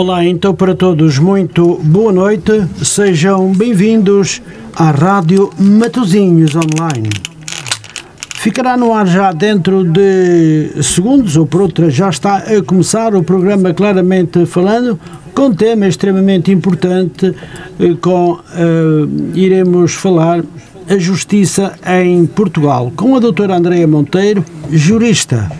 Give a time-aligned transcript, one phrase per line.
[0.00, 2.52] Olá, então para todos, muito boa noite,
[2.84, 4.40] sejam bem-vindos
[4.72, 7.10] à Rádio Matozinhos Online.
[8.36, 13.24] Ficará no ar já dentro de segundos, ou por outra, já está a começar o
[13.24, 15.00] programa Claramente Falando,
[15.34, 17.34] com tema extremamente importante,
[17.80, 18.40] eh, com uh,
[19.34, 20.44] iremos falar
[20.88, 25.50] a justiça em Portugal, com a doutora Andreia Monteiro, jurista.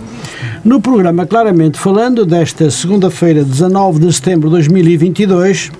[0.64, 5.70] No programa Claramente Falando, desta segunda-feira, 19 de setembro de 2022,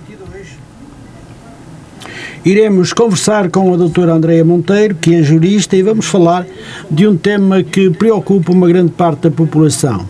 [2.45, 6.46] iremos conversar com a doutora Andreia Monteiro, que é jurista, e vamos falar
[6.88, 10.06] de um tema que preocupa uma grande parte da população.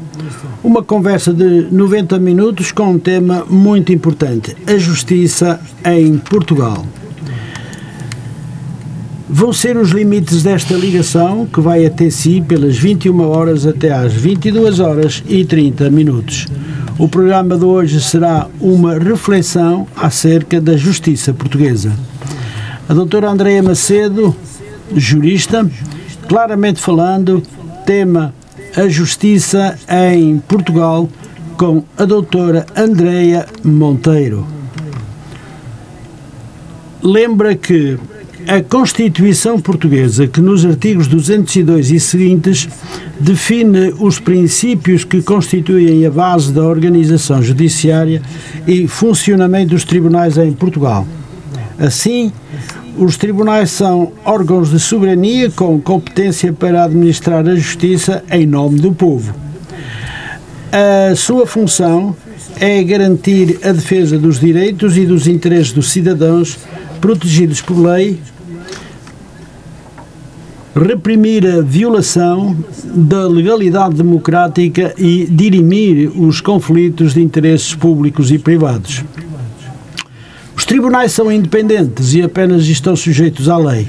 [0.63, 6.85] Uma conversa de 90 minutos com um tema muito importante: a justiça em Portugal.
[9.31, 14.15] Vão ser os limites desta ligação, que vai até si pelas 21 horas até às
[14.15, 16.47] 22 horas e 30 minutos.
[16.99, 21.93] O programa de hoje será uma reflexão acerca da justiça portuguesa.
[22.89, 24.35] A doutora Andreia Macedo,
[24.97, 25.71] jurista,
[26.27, 27.43] claramente falando,
[27.85, 28.33] tema
[28.75, 31.07] a justiça em Portugal
[31.59, 34.47] com a doutora Andreia Monteiro.
[37.03, 37.99] Lembra que
[38.49, 42.67] a Constituição Portuguesa, que nos artigos 202 e seguintes
[43.21, 48.23] define os princípios que constituem a base da organização judiciária
[48.67, 51.07] e funcionamento dos tribunais em Portugal.
[51.79, 52.33] Assim,
[52.97, 58.95] os tribunais são órgãos de soberania com competência para administrar a justiça em nome do
[58.95, 59.35] povo.
[60.73, 62.17] A sua função
[62.59, 66.57] é garantir a defesa dos direitos e dos interesses dos cidadãos
[66.99, 68.19] protegidos por lei,
[70.79, 79.05] reprimir a violação da legalidade democrática e dirimir os conflitos de interesses públicos e privados.
[80.57, 83.89] Os tribunais são independentes e apenas estão sujeitos à lei.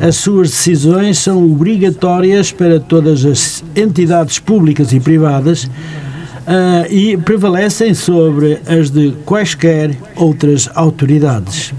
[0.00, 7.92] As suas decisões são obrigatórias para todas as entidades públicas e privadas uh, e prevalecem
[7.94, 11.72] sobre as de quaisquer outras autoridades.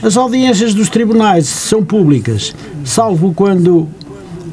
[0.00, 2.54] As audiências dos tribunais são públicas,
[2.84, 3.88] salvo quando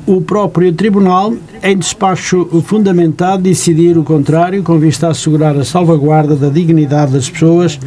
[0.07, 6.35] o próprio tribunal, em despacho fundamentado, decidir o contrário, com vista a assegurar a salvaguarda
[6.35, 7.79] da dignidade das pessoas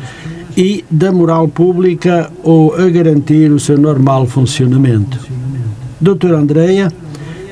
[0.57, 5.19] e da moral pública ou a garantir o seu normal funcionamento.
[6.01, 6.93] Doutor Andreia,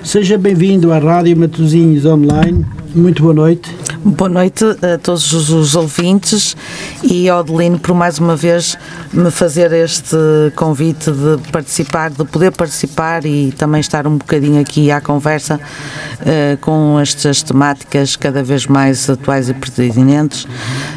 [0.05, 2.65] seja bem-vindo à Rádio Matosinhos Online.
[2.95, 3.69] Muito boa noite.
[4.07, 6.57] Boa noite a todos os ouvintes
[7.03, 8.79] e ao Adelino por mais uma vez
[9.13, 10.17] me fazer este
[10.55, 16.57] convite de participar, de poder participar e também estar um bocadinho aqui à conversa uh,
[16.59, 20.47] com estas temáticas cada vez mais atuais e pertinentes,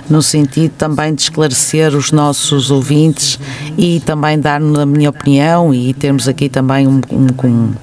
[0.07, 3.39] no sentido também de esclarecer os nossos ouvintes
[3.75, 7.73] e também dar a minha opinião e termos aqui também um, um,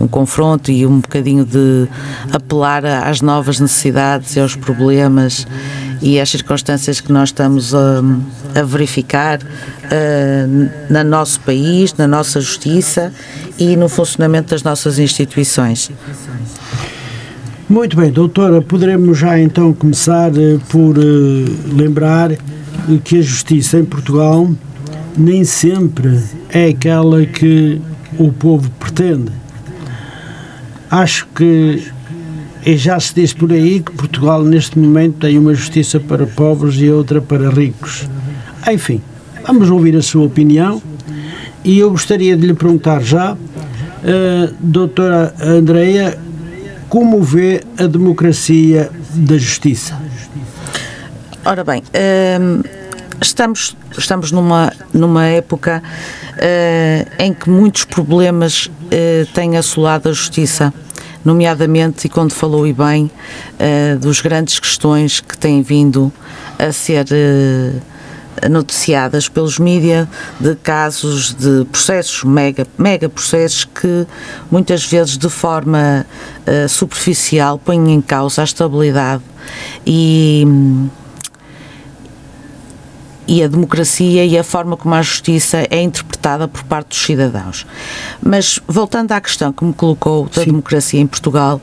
[0.00, 1.88] um confronto e um bocadinho de
[2.32, 5.46] apelar às novas necessidades e aos problemas problemas
[6.02, 8.02] e as circunstâncias que nós estamos a,
[8.54, 13.12] a verificar uh, no nosso país, na nossa justiça
[13.58, 15.90] e no funcionamento das nossas instituições.
[17.68, 22.30] Muito bem, doutora, poderemos já então começar uh, por uh, lembrar
[23.02, 24.48] que a justiça em Portugal
[25.16, 27.80] nem sempre é aquela que
[28.18, 29.32] o povo pretende.
[30.90, 31.82] Acho que
[32.66, 36.74] e já se diz por aí que Portugal, neste momento, tem uma justiça para pobres
[36.80, 38.08] e outra para ricos.
[38.68, 39.00] Enfim,
[39.46, 40.82] vamos ouvir a sua opinião
[41.64, 46.18] e eu gostaria de lhe perguntar já, uh, doutora Andreia,
[46.88, 49.96] como vê a democracia da justiça?
[51.44, 52.68] Ora bem, uh,
[53.20, 55.80] estamos, estamos numa, numa época
[56.32, 60.74] uh, em que muitos problemas uh, têm assolado a justiça
[61.26, 63.10] nomeadamente, e quando falou e bem,
[63.58, 66.12] uh, dos grandes questões que têm vindo
[66.56, 70.06] a ser uh, noticiadas pelos mídias
[70.38, 74.06] de casos de processos, mega, mega processos, que
[74.50, 76.06] muitas vezes de forma
[76.46, 79.22] uh, superficial põem em causa a estabilidade
[79.84, 80.44] e.
[80.46, 80.88] Um,
[83.26, 87.66] e a democracia e a forma como a justiça é interpretada por parte dos cidadãos.
[88.22, 90.46] Mas voltando à questão que me colocou da Sim.
[90.46, 91.60] democracia em Portugal,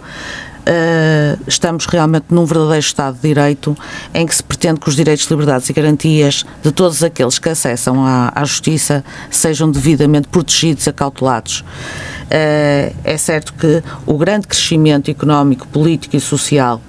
[0.64, 3.76] Uh, estamos realmente num verdadeiro Estado de Direito
[4.14, 8.06] em que se pretende que os direitos, liberdades e garantias de todos aqueles que acessam
[8.06, 11.60] à, à justiça sejam devidamente protegidos e acautelados.
[11.60, 16.82] Uh, é certo que o grande crescimento económico, político e social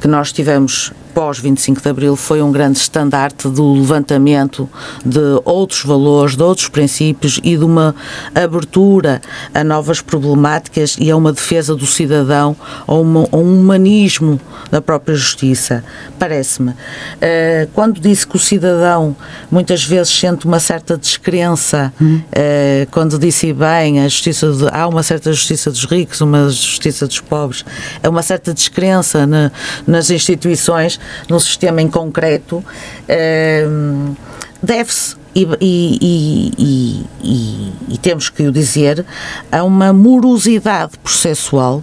[0.00, 4.68] que nós tivemos pós 25 de Abril foi um grande estandarte do levantamento
[5.04, 7.94] de outros valores, de outros princípios e de uma
[8.34, 9.20] abertura
[9.52, 12.56] a novas problemáticas e a uma defesa do cidadão,
[12.86, 15.84] a, uma, a um humanismo da própria justiça.
[16.18, 16.70] Parece-me.
[16.70, 19.16] Uh, quando disse que o cidadão
[19.50, 22.20] muitas vezes sente uma certa descrença, hum.
[22.20, 27.06] uh, quando disse bem a justiça de, há uma certa justiça dos ricos, uma justiça
[27.06, 27.64] dos pobres,
[28.02, 29.50] é uma certa descrença na,
[29.90, 34.16] nas instituições, no sistema em concreto, uh,
[34.62, 39.04] deve-se e, e, e, e, temos que o dizer,
[39.50, 41.82] a uma morosidade processual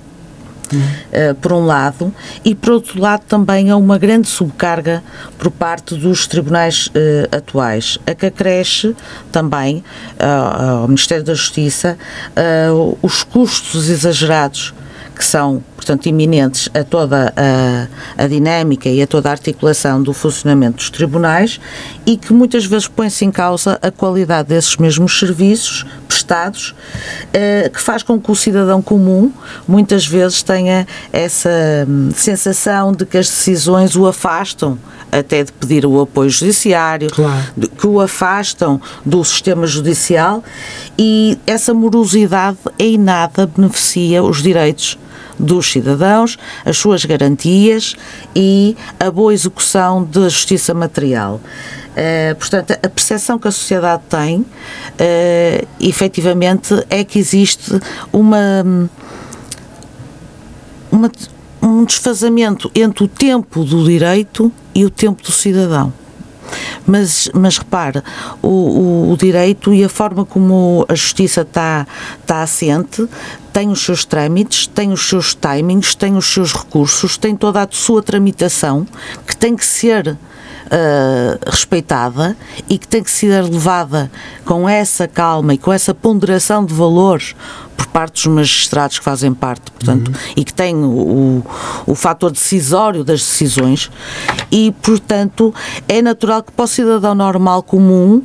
[0.69, 2.13] Uh, por um lado,
[2.44, 5.01] e por outro lado também há uma grande subcarga
[5.38, 6.92] por parte dos tribunais uh,
[7.33, 8.94] atuais, a que acresce
[9.31, 9.77] também
[10.19, 11.98] uh, ao Ministério da Justiça
[13.01, 14.74] os custos exagerados
[15.15, 20.11] que são, portanto, iminentes a toda a, a, dinâmica e a toda a articulação do
[20.11, 21.61] funcionamento dos tribunais
[22.05, 26.75] e que muitas vezes põe-se em causa a qualidade desses mesmos serviços prestados,
[27.33, 29.31] eh, que faz com que o cidadão comum
[29.67, 31.49] muitas vezes tenha essa
[31.87, 34.77] hum, sensação de que as decisões o afastam
[35.09, 37.69] até de pedir o apoio judiciário, claro.
[37.77, 40.43] que o afastam do sistema judicial
[40.97, 44.97] e essa morosidade em nada beneficia os direitos
[45.39, 47.95] dos cidadãos, as suas garantias
[48.35, 51.39] e a boa execução da justiça material.
[51.97, 54.45] Uh, portanto, a percepção que a sociedade tem, uh,
[55.79, 57.79] efetivamente, é que existe
[58.13, 58.89] uma,
[60.91, 61.11] uma,
[61.61, 65.91] um desfazamento entre o tempo do direito e o tempo do cidadão.
[66.85, 68.01] Mas, mas repare,
[68.41, 71.85] o, o, o, direito e a forma como a justiça está,
[72.21, 73.07] está assente
[73.51, 77.67] tem os seus trâmites, tem os seus timings, tem os seus recursos, tem toda a
[77.71, 78.85] sua tramitação
[79.25, 80.15] que tem que ser
[80.67, 82.38] uh, respeitada
[82.69, 84.11] e que tem que ser levada
[84.45, 87.35] com essa calma e com essa ponderação de valores
[87.77, 90.33] por parte dos magistrados que fazem parte, portanto, uhum.
[90.35, 91.45] e que têm o,
[91.85, 93.91] o fator decisório das decisões,
[94.51, 95.53] e, portanto,
[95.88, 98.24] é natural que para o cidadão normal comum uh,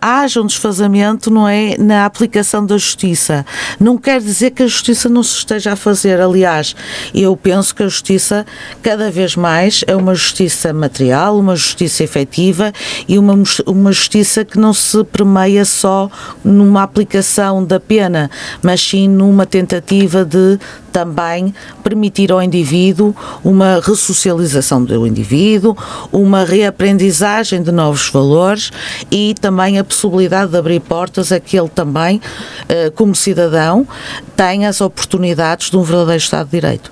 [0.00, 3.46] haja um desfazamento, não é, na aplicação da justiça.
[3.80, 6.76] Não quer dizer que a justiça não se esteja a fazer, aliás,
[7.14, 8.44] eu penso que a justiça,
[8.82, 12.72] cada vez mais, é uma justiça material, uma justiça efetiva
[13.08, 13.34] e uma,
[13.66, 16.10] uma justiça que não se permeia só
[16.44, 18.30] numa aplicação da pena,
[18.66, 20.58] mas sim numa tentativa de
[20.90, 21.54] também
[21.84, 23.14] permitir ao indivíduo
[23.44, 25.76] uma ressocialização do indivíduo,
[26.10, 28.72] uma reaprendizagem de novos valores
[29.08, 32.20] e também a possibilidade de abrir portas a que ele também,
[32.68, 33.86] eh, como cidadão,
[34.34, 36.90] tenha as oportunidades de um verdadeiro Estado de Direito.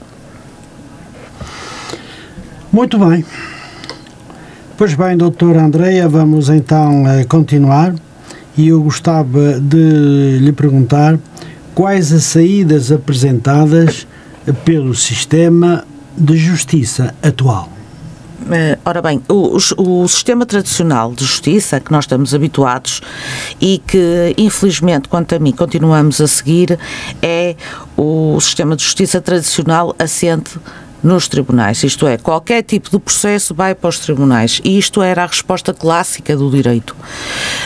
[2.70, 3.24] Muito bem.
[4.76, 7.96] Pois bem, doutora Andreia, vamos então eh, continuar
[8.56, 11.18] e eu gostava de lhe perguntar
[11.74, 14.06] quais as saídas apresentadas
[14.64, 15.84] pelo sistema
[16.16, 17.74] de justiça atual.
[18.42, 23.00] Uh, ora bem, o, o, o, sistema tradicional de justiça que nós estamos habituados
[23.58, 26.78] e que, infelizmente, quanto a mim, continuamos a seguir
[27.22, 27.56] é
[27.96, 30.58] o sistema de justiça tradicional assente
[31.02, 35.24] nos tribunais, isto é, qualquer tipo de processo vai para os tribunais e isto era
[35.24, 36.96] a resposta clássica do direito.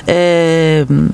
[0.02, 1.10] Uh,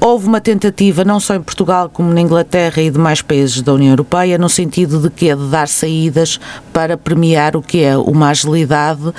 [0.00, 3.90] Houve uma tentativa, não só em Portugal como na Inglaterra e demais países da União
[3.90, 6.38] Europeia, no sentido de que de dar saídas
[6.72, 9.12] para premiar o que é uma agilidade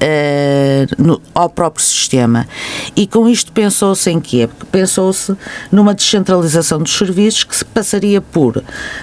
[0.00, 2.48] eh, no, ao próprio sistema.
[2.96, 4.48] E com isto pensou-se em quê?
[4.70, 5.36] Pensou-se
[5.70, 8.62] numa descentralização dos serviços que se passaria por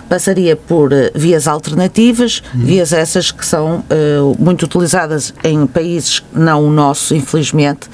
[0.09, 2.61] passaria por eh, vias alternativas, uhum.
[2.65, 7.87] vias essas que são eh, muito utilizadas em países não o nosso, infelizmente,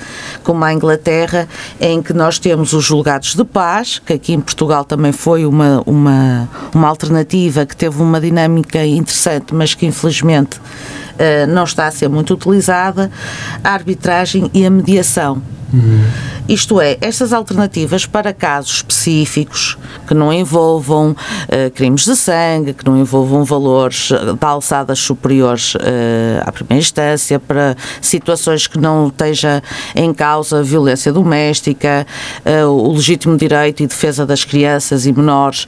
[0.43, 1.47] como a Inglaterra,
[1.79, 5.81] em que nós temos os julgados de paz, que aqui em Portugal também foi uma,
[5.85, 11.91] uma, uma alternativa que teve uma dinâmica interessante, mas que infelizmente uh, não está a
[11.91, 13.09] ser muito utilizada,
[13.63, 15.41] a arbitragem e a mediação.
[15.73, 16.03] Uhum.
[16.47, 22.85] Isto é, estas alternativas para casos específicos que não envolvam uh, crimes de sangue, que
[22.85, 25.79] não envolvam valores eh, de alçadas superiores uh,
[26.45, 29.63] à primeira instância, para situações que não esteja
[29.95, 32.05] em causa violência doméstica,
[32.45, 35.67] uh, o legítimo direito e defesa das crianças e menores,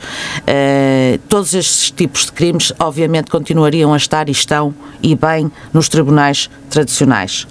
[1.29, 6.49] todos estes tipos de crimes, obviamente, continuariam a estar e estão e bem nos tribunais
[6.69, 7.47] tradicionais.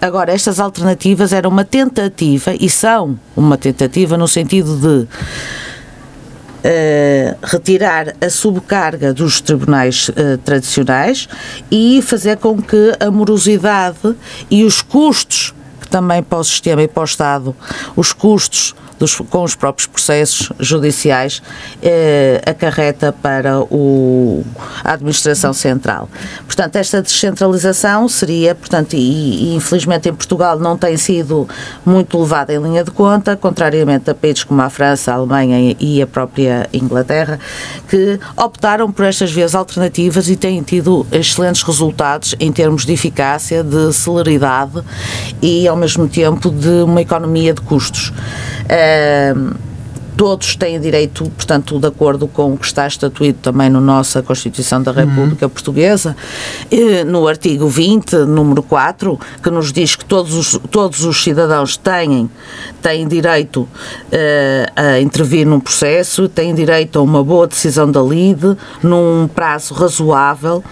[0.00, 5.08] Agora, estas alternativas eram uma tentativa e são uma tentativa no sentido de
[6.64, 11.28] uh, retirar a subcarga dos tribunais uh, tradicionais
[11.70, 14.16] e fazer com que a morosidade
[14.50, 17.54] e os custos que também para o sistema e para o Estado,
[17.94, 21.42] os custos dos, com os próprios processos judiciais
[21.82, 24.44] eh, acarreta para o,
[24.82, 26.08] a administração central.
[26.46, 31.48] Portanto, esta descentralização seria, portanto, e, e, infelizmente em Portugal não tem sido
[31.84, 36.00] muito levada em linha de conta, contrariamente a países como a França, a Alemanha e
[36.00, 37.38] a própria Inglaterra,
[37.88, 43.62] que optaram por estas vias alternativas e têm tido excelentes resultados em termos de eficácia,
[43.62, 44.82] de celeridade
[45.42, 48.12] e, ao mesmo tempo, de uma economia de custos
[50.16, 54.82] todos têm direito, portanto, de acordo com o que está estatuído também na nossa Constituição
[54.82, 55.50] da República uhum.
[55.50, 56.16] Portuguesa,
[57.06, 62.30] no artigo 20, número 4, que nos diz que todos os, todos os cidadãos têm,
[62.80, 63.68] têm direito uh,
[64.76, 70.62] a intervir num processo, têm direito a uma boa decisão da LIDE, num prazo razoável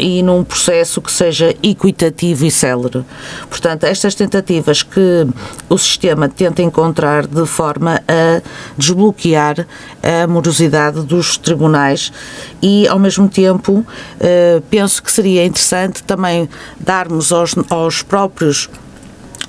[0.00, 3.04] e num processo que seja equitativo e célere.
[3.48, 5.26] Portanto, estas tentativas que
[5.68, 8.42] o sistema tenta encontrar de forma a
[8.76, 9.66] desbloquear
[10.02, 12.12] a morosidade dos tribunais
[12.62, 13.84] e, ao mesmo tempo,
[14.18, 18.68] eh, penso que seria interessante também darmos aos, aos próprios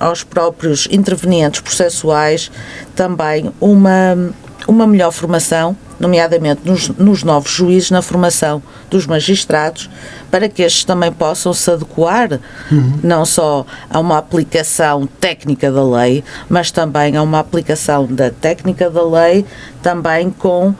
[0.00, 2.50] aos próprios intervenientes processuais
[2.94, 4.32] também uma,
[4.66, 9.88] uma melhor formação nomeadamente nos, nos, novos juízes, na formação dos magistrados,
[10.32, 12.40] para que estes também possam se adequar
[12.70, 12.98] uhum.
[13.04, 18.90] não só a uma aplicação técnica da lei, mas também a uma aplicação da técnica
[18.90, 19.46] da lei
[19.80, 20.74] também com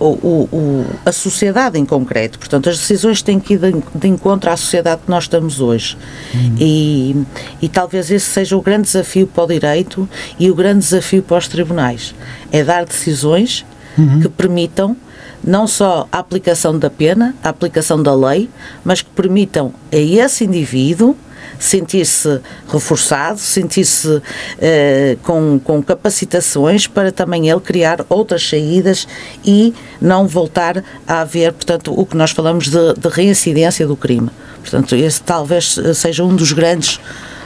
[0.00, 2.36] o, o, o, a sociedade em concreto.
[2.36, 5.96] Portanto, as decisões têm que ir de, de encontro à sociedade que nós estamos hoje.
[6.34, 6.56] Uhum.
[6.58, 7.24] E,
[7.62, 11.36] e talvez esse seja o grande desafio para o direito e o grande desafio para
[11.36, 12.12] os tribunais.
[12.50, 13.64] É dar decisões
[13.96, 14.20] uhum.
[14.20, 14.96] que permitam
[15.42, 18.48] não só a aplicação da pena, a aplicação da lei,
[18.82, 21.16] mas que permitam a esse indivíduo
[21.58, 24.20] sentir-se reforçado, sentir-se
[24.60, 29.06] eh, com, com capacitações para também ele criar outras saídas
[29.44, 34.30] e não voltar a haver, portanto, o que nós falamos de, de reincidência do crime.
[34.60, 36.98] Portanto, esse talvez seja um dos grandes,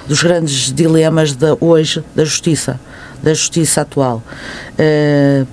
[0.07, 2.81] dos grandes dilemas de hoje da justiça,
[3.23, 4.23] da justiça atual.
[4.79, 5.47] Uh,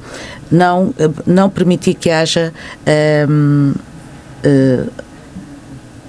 [0.55, 0.93] não,
[1.25, 2.53] não permitir que haja
[3.29, 3.79] um, uh,
[4.43, 4.85] eh,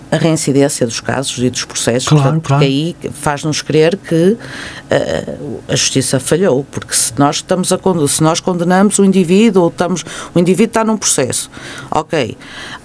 [0.09, 2.63] a reincidência dos casos e dos processos, claro, portanto, claro.
[2.63, 8.23] porque aí faz-nos crer que uh, a justiça falhou, porque se nós estamos a se
[8.23, 11.51] nós condenamos o indivíduo ou estamos o indivíduo está num processo,
[11.91, 12.37] ok,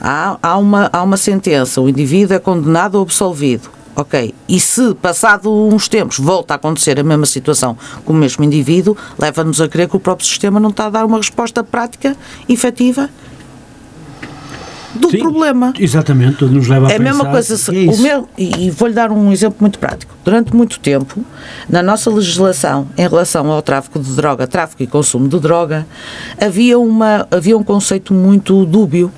[0.01, 3.69] há, há uma há uma sentença, o indivíduo é condenado ou absolvido,
[4.01, 4.33] Ok.
[4.49, 8.97] E se, passado uns tempos, volta a acontecer a mesma situação com o mesmo indivíduo,
[9.17, 12.17] leva-nos a crer que o próprio sistema não está a dar uma resposta prática,
[12.49, 13.11] efetiva
[14.95, 15.73] do Sim, problema.
[15.79, 17.57] Exatamente, nos leva a é a mesma coisa.
[17.57, 20.15] Se, é o meu, e, e vou-lhe dar um exemplo muito prático.
[20.23, 21.23] Durante muito tempo,
[21.69, 25.85] na nossa legislação em relação ao tráfico de droga, tráfico e consumo de droga,
[26.39, 29.11] havia, uma, havia um conceito muito dúbio.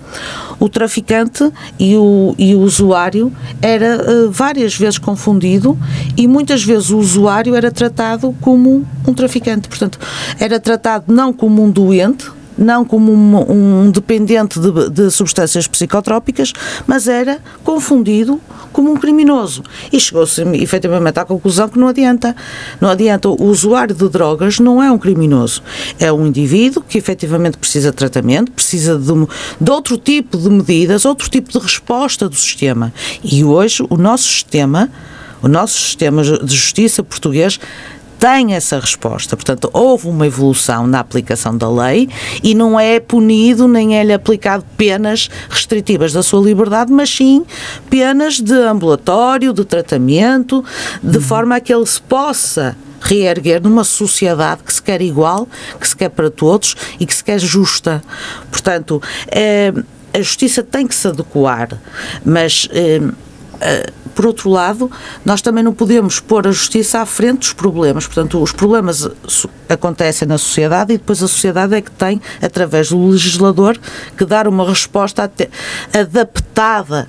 [0.60, 5.78] O traficante e o, e o usuário era uh, várias vezes confundido
[6.16, 9.68] e muitas vezes o usuário era tratado como um traficante.
[9.68, 10.00] Portanto,
[10.40, 16.54] era tratado não como um doente, não como um, um dependente de, de, substâncias psicotrópicas,
[16.86, 18.40] mas era confundido
[18.72, 19.64] como um criminoso.
[19.92, 22.36] E chegou-se efetivamente à conclusão que não adianta.
[22.82, 23.30] Não adianta.
[23.30, 25.62] O usuário de drogas não é um criminoso.
[26.00, 29.14] É um indivíduo que efetivamente precisa de tratamento, precisa de,
[29.62, 32.94] de outro tipo de medidas, outro tipo de resposta do sistema.
[33.24, 34.90] E hoje o nosso sistema,
[35.42, 37.60] o nosso sistema de justiça português
[38.24, 39.36] tem essa resposta.
[39.36, 42.08] Portanto, houve uma evolução na aplicação da lei
[42.42, 47.46] e não é punido nem é-lhe aplicado penas restritivas da sua liberdade, mas sim
[47.90, 50.64] penas de ambulatório, de tratamento,
[51.04, 51.22] de uhum.
[51.22, 55.46] forma a que ele se possa reerguer numa sociedade que se quer igual,
[55.78, 58.02] que se quer para todos e que se quer justa.
[58.50, 59.74] Portanto, eh,
[60.14, 61.78] a justiça tem que se adequar,
[62.24, 62.70] mas.
[62.72, 63.02] Eh,
[64.14, 64.92] por outro lado,
[65.26, 68.06] nós também não podemos pôr a justiça à frente dos problemas.
[68.06, 69.10] Portanto, os problemas
[69.68, 73.78] acontecem na sociedade e depois a sociedade é que tem, através do legislador,
[74.18, 75.32] que dar uma resposta
[75.94, 77.08] adaptada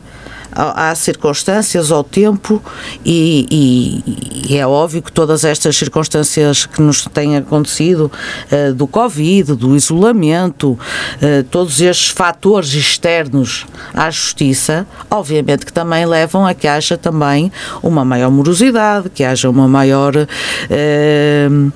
[0.55, 2.63] às circunstâncias, ao tempo
[3.05, 8.11] e, e, e, é óbvio que todas estas circunstâncias que nos têm acontecido,
[8.51, 16.07] uh, do Covid, do isolamento, uh, todos estes fatores externos à justiça, obviamente que também
[16.07, 17.51] levam a que haja também
[17.83, 21.73] uma maior morosidade, que haja uma maior uh,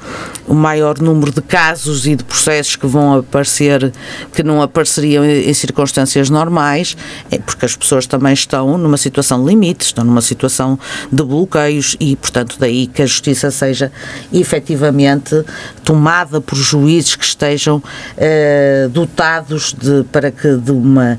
[0.47, 3.93] o maior número de casos e de processos que vão aparecer,
[4.33, 6.97] que não apareceriam em circunstâncias normais,
[7.31, 10.79] é porque as pessoas também estão numa situação de limite, estão numa situação
[11.11, 13.93] de bloqueios e, portanto, daí que a justiça seja
[14.33, 15.45] efetivamente
[15.85, 17.83] tomada por juízes que estejam
[18.17, 21.19] eh, dotados de, para que de uma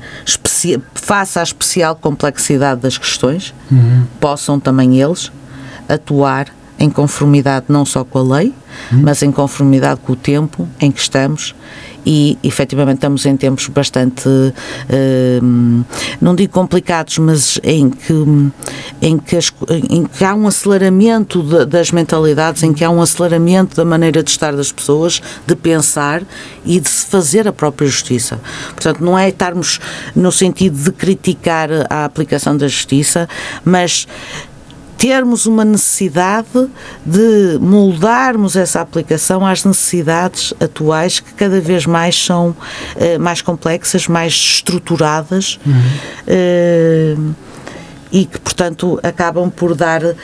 [0.94, 4.04] faça a especial complexidade das questões, uhum.
[4.20, 5.32] possam também eles
[5.88, 6.46] atuar
[6.80, 8.54] em conformidade não só com a lei,
[8.92, 9.02] hum.
[9.02, 11.54] mas em conformidade com o tempo em que estamos
[12.04, 15.84] e efetivamente estamos em tempos bastante, uh,
[16.20, 18.12] não digo complicados, mas em que,
[19.02, 19.52] em que, as,
[19.90, 24.22] em que há um aceleramento de, das mentalidades, em que há um aceleramento da maneira
[24.22, 26.22] de estar das pessoas, de pensar
[26.64, 28.40] e de se fazer a própria justiça.
[28.70, 29.78] Portanto, não é estarmos
[30.14, 33.28] no sentido de criticar a aplicação da justiça,
[33.64, 34.06] mas
[35.00, 36.68] termos uma necessidade
[37.06, 44.06] de moldarmos essa aplicação às necessidades atuais que cada vez mais são uh, mais complexas,
[44.06, 45.58] mais estruturadas.
[45.64, 47.32] Uhum.
[47.32, 47.34] Uh,
[48.12, 50.16] e que, portanto, acabam por dar uh,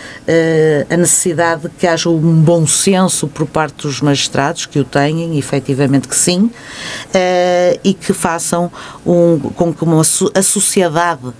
[0.90, 5.38] a necessidade de que haja um bom senso por parte dos magistrados, que o têm,
[5.38, 6.50] efetivamente que sim,
[7.84, 8.72] e que façam
[9.06, 11.32] um, com que uma, a sociedade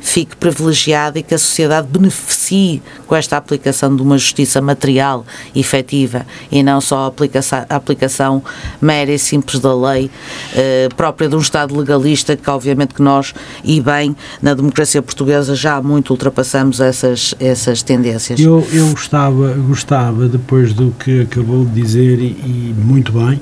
[0.00, 6.26] fique privilegiada e que a sociedade beneficie com esta aplicação de uma justiça material efetiva
[6.50, 8.42] e não só a aplicação, a aplicação
[8.80, 10.10] mera e simples da lei
[10.54, 15.54] eh, própria de um Estado legalista que obviamente que nós e bem na democracia portuguesa
[15.54, 18.40] já muito ultrapassamos essas, essas tendências.
[18.40, 23.40] Eu, eu gostava, gostava depois do que acabou de dizer e, e muito bem,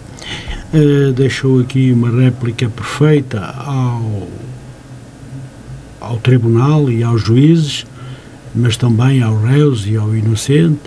[0.72, 4.28] eh, deixou aqui uma réplica perfeita ao
[6.00, 7.86] ao tribunal e aos juízes,
[8.54, 10.80] mas também aos réus e ao inocente,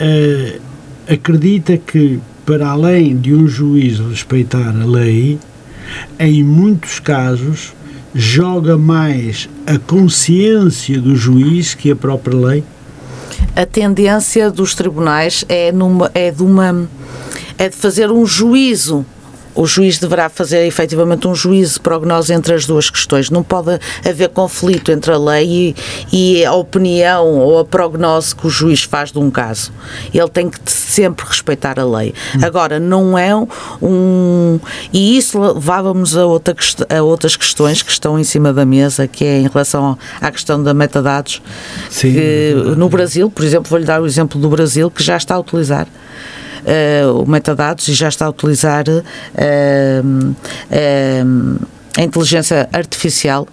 [0.00, 0.60] uh,
[1.08, 5.38] acredita que, para além de um juiz respeitar a lei,
[6.18, 7.72] em muitos casos
[8.14, 12.64] joga mais a consciência do juiz que a própria lei?
[13.54, 16.88] A tendência dos tribunais é, numa, é de uma
[17.56, 19.04] é de fazer um juízo
[19.58, 23.28] o juiz deverá fazer efetivamente um juízo de prognose entre as duas questões.
[23.28, 25.74] Não pode haver conflito entre a lei
[26.12, 29.72] e, e a opinião ou a prognose que o juiz faz de um caso.
[30.14, 32.14] Ele tem que sempre respeitar a lei.
[32.40, 33.34] Agora, não é
[33.82, 34.60] um.
[34.92, 36.54] E isso levávamos a, outra,
[36.96, 40.62] a outras questões que estão em cima da mesa, que é em relação à questão
[40.62, 41.42] da metadados.
[41.90, 45.34] Sim, que, no Brasil, por exemplo, vou-lhe dar o exemplo do Brasil, que já está
[45.34, 45.88] a utilizar
[46.68, 49.02] uh, metadados e já está a utilizar uh,
[50.30, 53.48] uh, a inteligência artificial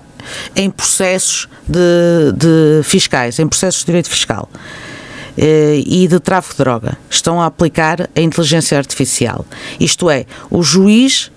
[0.56, 4.50] em processos de, de fiscais, em processos de direito fiscal
[5.38, 6.98] e de tráfico de droga.
[7.10, 9.46] Estão a aplicar a inteligência artificial.
[9.80, 11.30] Isto é, o juiz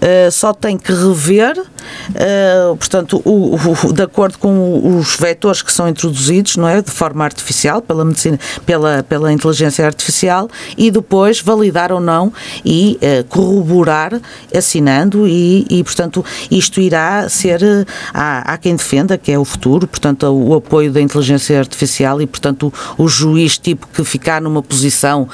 [0.00, 5.72] uh, só tem que rever, uh, portanto, o, o, de acordo com os vetores que
[5.72, 11.40] são introduzidos, não é, de forma artificial, pela medicina, pela, pela inteligência artificial, e depois
[11.40, 12.32] validar ou não
[12.64, 14.20] e uh, corroborar,
[14.54, 17.60] assinando, e, e, portanto, isto irá ser,
[18.12, 22.26] há, há quem defenda que é o futuro, portanto, o apoio da inteligência artificial e,
[22.26, 25.28] portanto, o, o juiz tipo que ficar numa posição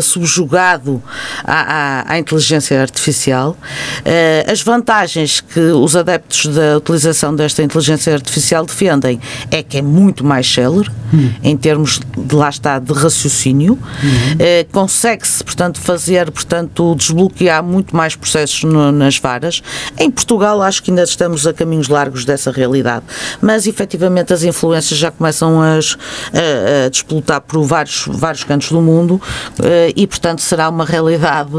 [0.00, 1.02] subjugado
[1.44, 3.56] à, à, à inteligência artificial artificial.
[4.00, 9.82] Uh, as vantagens que os adeptos da utilização desta inteligência artificial defendem é que é
[9.82, 11.30] muito mais célere, hum.
[11.42, 13.74] em termos de lá está, de raciocínio.
[13.74, 19.62] Uh, Consegue-se, portanto, fazer, portanto, desbloquear muito mais processos no, nas varas.
[19.98, 23.04] Em Portugal, acho que ainda estamos a caminhos largos dessa realidade,
[23.40, 29.14] mas efetivamente as influências já começam a, a, a por vários, vários cantos do mundo
[29.14, 31.50] uh, e, portanto, será uma realidade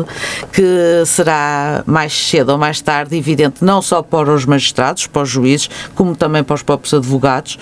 [0.51, 5.23] que será será mais cedo ou mais tarde evidente, não só para os magistrados, para
[5.23, 7.57] os juízes, como também para os próprios advogados,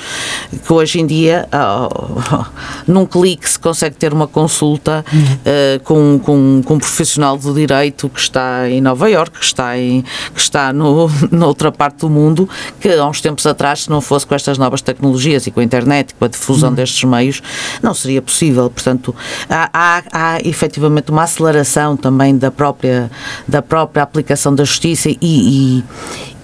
[0.66, 2.46] que hoje em dia, oh,
[2.92, 5.20] num clique, se consegue ter uma consulta uhum.
[5.20, 9.78] uh, com, com, com um profissional do direito que está em Nova Iorque, que está,
[9.78, 10.04] em,
[10.34, 14.26] que está no, noutra parte do mundo, que há uns tempos atrás, se não fosse
[14.26, 16.76] com estas novas tecnologias e com a internet, com a difusão uhum.
[16.76, 17.42] destes meios,
[17.82, 18.70] não seria possível.
[18.70, 19.16] Portanto,
[19.50, 23.10] há, há, há efetivamente uma aceleração também da própria
[23.48, 25.84] da própria aplicação da justiça e, e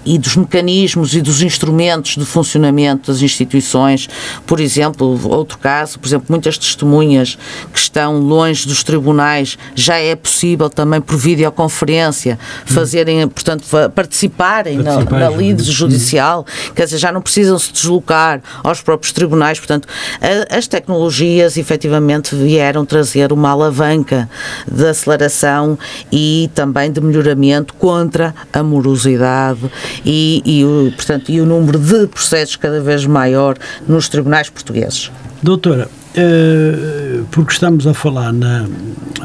[0.08, 4.08] e dos mecanismos e dos instrumentos de funcionamento das instituições.
[4.46, 7.36] Por exemplo, outro caso, por exemplo, muitas testemunhas
[7.70, 15.04] que estão longe dos tribunais, já é possível também por videoconferência fazerem, portanto, participarem na,
[15.04, 19.86] na lide judicial, quer dizer, já não precisam se deslocar aos próprios tribunais, portanto,
[20.22, 24.26] a, as tecnologias efetivamente vieram trazer uma alavanca
[24.66, 25.78] de aceleração
[26.10, 29.70] e também de melhoramento contra a morosidade
[30.04, 33.56] e, e, o, portanto, e o número de processos cada vez maior
[33.86, 35.10] nos tribunais portugueses.
[35.42, 38.66] Doutora, uh, porque estamos a falar na,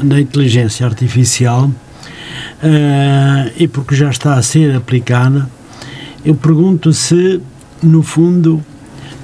[0.02, 1.72] na inteligência artificial uh,
[3.56, 5.48] e porque já está a ser aplicada,
[6.24, 7.40] eu pergunto se,
[7.82, 8.62] no fundo,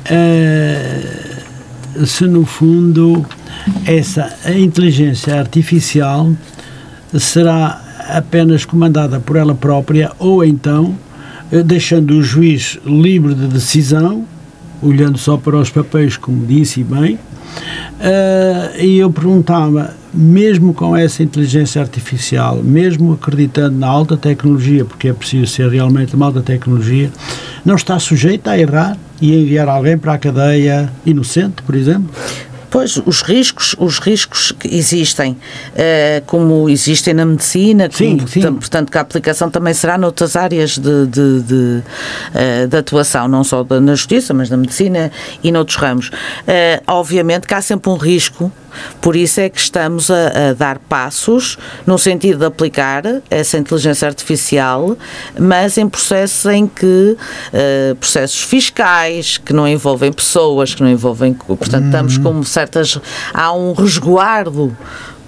[0.07, 3.25] uh, se no fundo
[3.87, 6.33] essa inteligência artificial
[7.19, 10.97] será apenas comandada por ela própria ou então
[11.65, 14.25] deixando o juiz livre de decisão,
[14.83, 17.19] olhando só para os papéis, como disse bem,
[18.01, 25.09] Uh, e eu perguntava, mesmo com essa inteligência artificial, mesmo acreditando na alta tecnologia, porque
[25.09, 27.11] é preciso ser realmente uma alta tecnologia,
[27.65, 32.09] não está sujeita a errar e enviar alguém para a cadeia inocente, por exemplo?
[32.71, 38.41] Pois, os riscos, os riscos que existem, uh, como existem na medicina, sim, como, sim.
[38.55, 43.43] portanto que a aplicação também será noutras áreas de, de, de, uh, de atuação, não
[43.43, 45.11] só na justiça, mas na medicina
[45.43, 46.09] e noutros ramos.
[46.09, 48.53] Uh, obviamente que há sempre um risco
[49.01, 54.07] por isso é que estamos a, a, dar passos no sentido de aplicar essa inteligência
[54.07, 54.97] artificial,
[55.39, 61.33] mas em processos em que uh, processos fiscais que não envolvem pessoas, que não envolvem,
[61.35, 63.01] portanto, estamos com certas
[63.33, 64.77] há um resguardo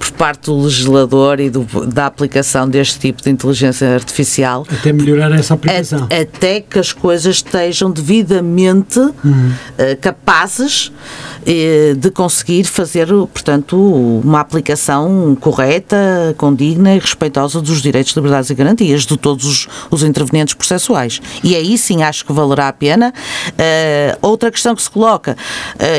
[0.03, 4.67] por parte do legislador e do, da aplicação deste tipo de inteligência artificial.
[4.69, 6.09] Até melhorar essa aplicação.
[6.11, 9.13] A, até que as coisas estejam devidamente uhum.
[9.23, 18.13] uh, capazes uh, de conseguir fazer, portanto, uma aplicação correta, condigna e respeitosa dos direitos,
[18.15, 21.21] liberdades e garantias de todos os, os intervenientes processuais.
[21.45, 23.15] E aí sim acho que valerá a pena.
[23.51, 25.37] Uh, outra questão que se coloca,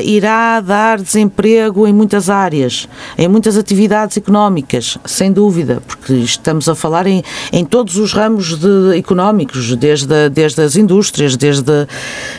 [0.04, 2.88] irá dar desemprego em muitas áreas,
[3.18, 8.12] em muitas atividades atividades económicas, sem dúvida, porque estamos a falar em, em todos os
[8.12, 11.88] ramos de, económicos, desde, desde as indústrias, desde,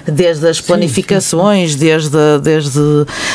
[0.05, 1.85] desde as planificações, sim, sim.
[1.85, 2.81] desde, desde,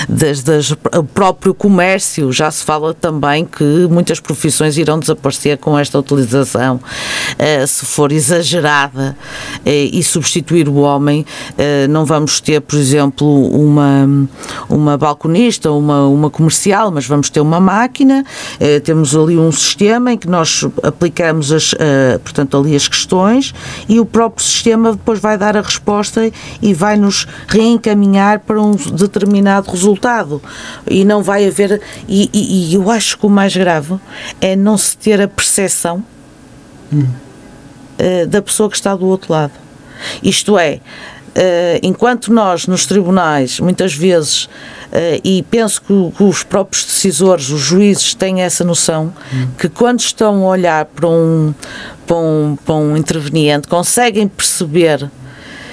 [0.07, 2.31] desde as, o próprio comércio.
[2.31, 8.11] Já se fala também que muitas profissões irão desaparecer com esta utilização, uh, se for
[8.11, 9.15] exagerada
[9.59, 14.27] uh, e substituir o homem, uh, não vamos ter, por exemplo, uma,
[14.67, 18.25] uma balconista, uma, uma comercial, mas vamos ter uma máquina máquina,
[18.59, 23.53] eh, temos ali um sistema em que nós aplicamos as, eh, portanto, ali as questões
[23.87, 26.31] e o próprio sistema depois vai dar a resposta
[26.61, 30.41] e vai nos reencaminhar para um determinado resultado
[30.89, 33.95] e não vai haver e, e, e eu acho que o mais grave
[34.39, 36.03] é não se ter a percepção
[36.91, 37.05] hum.
[38.01, 39.51] Eh, da pessoa que está do outro lado.
[40.23, 40.79] Isto é,
[41.81, 48.13] enquanto nós nos tribunais, muitas vezes, uh, e penso que, os próprios decisores, os juízes,
[48.13, 49.13] têm essa noção,
[49.57, 51.53] que quando estão a olhar para um,
[52.05, 55.09] para um, para um interveniente, conseguem perceber.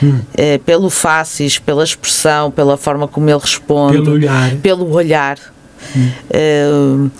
[0.02, 0.20] Hum.
[0.66, 5.38] Pelo faces, pela expressão, pela forma como ele responde, pelo olhar, pelo olhar
[5.96, 7.10] hum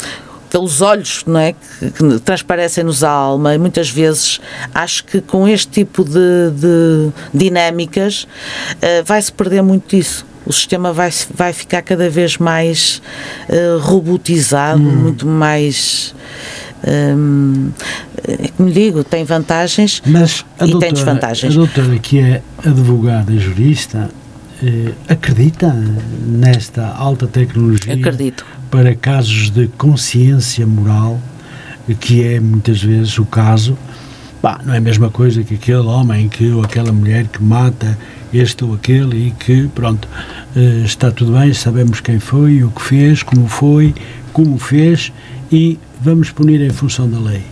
[0.51, 4.41] pelos olhos não é, que, que transparecem-nos a alma e muitas vezes
[4.75, 10.93] acho que com este tipo de, de dinâmicas uh, vai-se perder muito disso o sistema
[10.93, 13.03] vai, vai ficar cada vez mais
[13.49, 14.97] uh, robotizado, hum.
[14.97, 16.15] muito mais.
[16.87, 17.73] Um,
[18.29, 21.53] ehm, como digo, tem vantagens Mas e doutora, tem desvantagens.
[21.53, 24.09] A doutora, que é advogada e jurista,
[24.63, 25.73] eh, acredita
[26.25, 27.95] nesta alta tecnologia?
[27.95, 31.21] Acredito para casos de consciência moral,
[32.01, 33.79] que é muitas vezes o caso,
[34.43, 37.97] bah, não é a mesma coisa que aquele homem que, ou aquela mulher que mata
[38.33, 40.09] este ou aquele e que, pronto,
[40.55, 43.95] eh, está tudo bem, sabemos quem foi, o que fez, como foi,
[44.33, 45.13] como fez
[45.51, 47.43] e vamos punir em função da lei.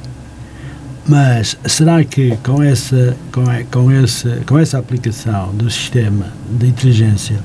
[1.07, 7.37] Mas será que com essa, com, com essa, com essa aplicação do sistema de inteligência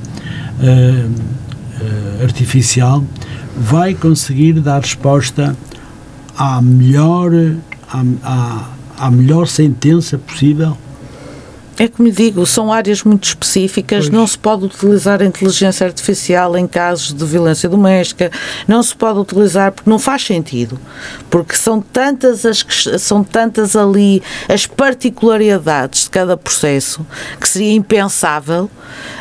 [0.60, 3.04] uh, uh, artificial
[3.60, 5.56] vai conseguir dar resposta
[6.38, 7.32] à melhor,
[7.92, 10.78] à, à, à melhor sentença possível?
[11.80, 14.10] É como digo, são áreas muito específicas, pois.
[14.10, 18.30] não se pode utilizar a inteligência artificial em casos de violência doméstica,
[18.68, 20.78] não se pode utilizar porque não faz sentido,
[21.30, 22.66] porque são tantas as
[23.00, 27.06] são tantas ali as particularidades de cada processo
[27.40, 28.70] que seria impensável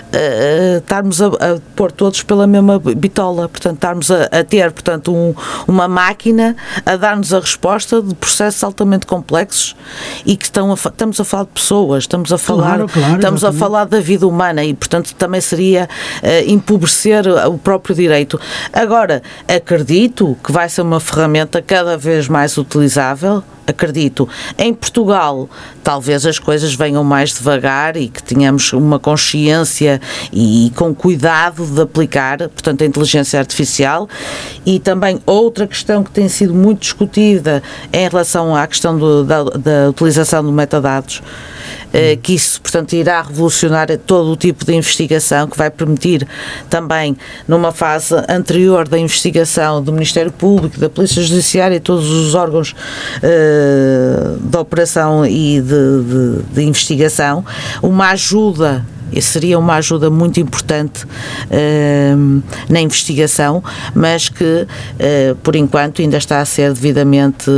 [0.08, 5.14] uh, estarmos a, a, pôr todos pela mesma bitola, portanto estarmos a, a ter, portanto,
[5.14, 5.34] um,
[5.66, 9.76] uma máquina a dar-nos a resposta de processos altamente complexos
[10.24, 13.40] e que estão a, estamos a falar de pessoas, estamos a falar, claro, claro, estamos
[13.40, 13.62] exatamente.
[13.62, 15.88] a falar da vida humana e, portanto, também seria
[16.22, 18.40] uh, empobrecer o próprio direito.
[18.72, 24.28] Agora, acredito que vai ser uma ferramenta cada vez mais utilizável acredito.
[24.56, 25.48] Em Portugal,
[25.84, 30.00] talvez as coisas venham mais devagar e que tenhamos uma consciência
[30.32, 34.08] e, com cuidado de aplicar, portanto, a inteligência artificial.
[34.64, 39.44] E também outra questão que tem sido muito discutida em relação à questão do, da,
[39.44, 41.22] da utilização de metadados
[41.92, 46.26] eh, que isso, portanto, irá revolucionar todo o tipo de investigação, que vai permitir
[46.68, 52.34] também, numa fase anterior da investigação do Ministério Público, da Polícia Judiciária e todos os
[52.34, 52.76] órgãos uh,
[54.40, 57.44] de operação e de, de, de investigação,
[57.82, 58.84] uma ajuda
[59.20, 63.62] seria uma ajuda muito importante uh, na investigação,
[63.94, 67.50] mas que uh, por enquanto ainda está a ser devidamente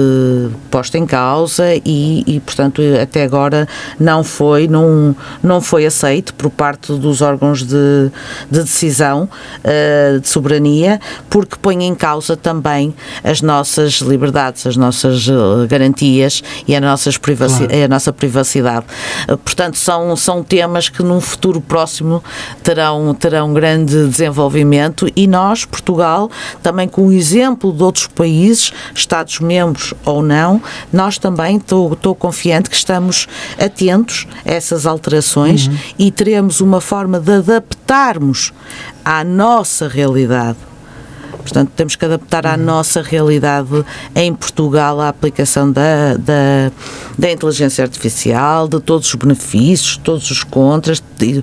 [0.70, 6.50] posta em causa e, e, portanto até agora não foi não, não foi aceito por
[6.50, 8.10] parte dos órgãos de,
[8.50, 9.28] de decisão
[9.64, 15.28] uh, de soberania porque põe em causa também as nossas liberdades, as nossas
[15.68, 17.84] garantias e a, nossas privaci claro.
[17.84, 18.86] a nossa privacidade.
[19.44, 22.22] portanto são, são temas que num futuro futuro próximo
[22.62, 26.30] terão, terão grande desenvolvimento e nós, Portugal,
[26.62, 30.60] também com o exemplo de outros países, Estados-membros ou não,
[30.92, 33.26] nós também estou confiante que estamos
[33.58, 35.76] atentos a essas alterações uhum.
[35.98, 38.52] e teremos uma forma de adaptarmos
[39.02, 40.69] à nossa realidade
[41.40, 46.72] Portanto, temos que adaptar à nossa realidade em Portugal a aplicação da, da,
[47.18, 51.02] da inteligência artificial, de todos os benefícios, todos os contras.
[51.18, 51.42] De,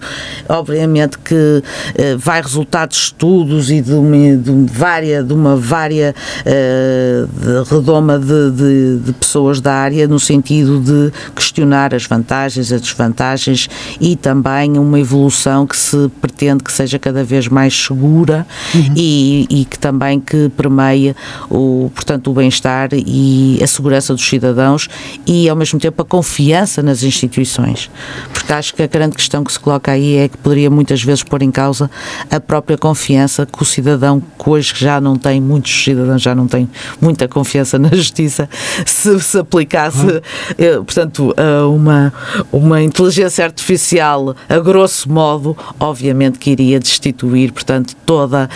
[0.49, 1.63] obviamente que
[1.95, 7.25] eh, vai resultar de estudos e de uma, de uma vária, de uma vária eh,
[7.31, 12.81] de redoma de, de, de pessoas da área no sentido de questionar as vantagens, as
[12.81, 18.93] desvantagens e também uma evolução que se pretende que seja cada vez mais segura uhum.
[18.95, 21.15] e, e que também que permeia
[21.49, 24.89] o, portanto, o bem-estar e a segurança dos cidadãos
[25.25, 27.89] e, ao mesmo tempo, a confiança nas instituições.
[28.33, 31.23] Porque acho que a grande questão que se coloca aí é que poderia muitas vezes
[31.23, 31.89] pôr em causa
[32.29, 36.47] a própria confiança que o cidadão, que hoje já não tem, muitos cidadãos já não
[36.47, 36.67] têm
[36.99, 38.49] muita confiança na justiça,
[38.85, 40.83] se se aplicasse, uhum.
[40.83, 41.33] portanto,
[41.73, 42.13] uma,
[42.51, 48.49] uma inteligência artificial a grosso modo, obviamente que iria destituir, portanto, toda,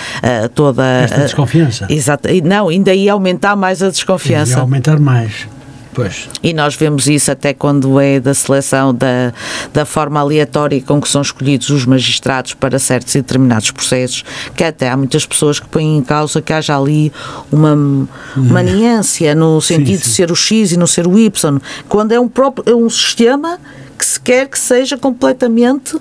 [0.53, 0.83] toda
[1.23, 1.87] esta desconfiança.
[1.89, 2.27] Exato.
[2.43, 4.53] Não, ainda ia aumentar mais a desconfiança.
[4.53, 5.47] Ia aumentar mais.
[5.93, 6.29] Pois.
[6.41, 9.33] E nós vemos isso até quando é da seleção da,
[9.73, 14.23] da forma aleatória com que são escolhidos os magistrados para certos e determinados processos,
[14.55, 17.11] que até há muitas pessoas que põem em causa que haja ali
[17.51, 20.09] uma maniência no sentido sim, sim.
[20.09, 22.89] de ser o X e não ser o Y, quando é um, próprio, é um
[22.89, 23.59] sistema
[23.97, 25.97] que se quer que seja completamente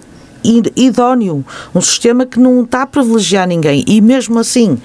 [0.76, 4.78] idóneo, um sistema que não está a privilegiar ninguém e mesmo assim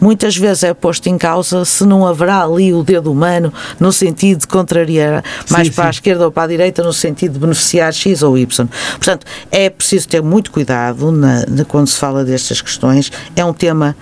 [0.00, 4.40] muitas vezes é posto em causa se não haverá ali o dedo humano no sentido
[4.40, 5.88] de contrariar mais sim, para sim.
[5.88, 8.68] a esquerda ou para a direita no sentido de beneficiar X ou Y.
[8.96, 13.12] Portanto, é preciso ter muito cuidado na, na quando se fala destas questões.
[13.36, 13.96] É um tema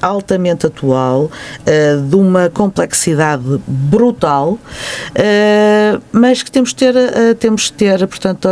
[0.00, 7.62] altamente atual, uh, de uma complexidade brutal, uh, mas que temos de ter, uh, temos
[7.62, 8.48] de ter portanto,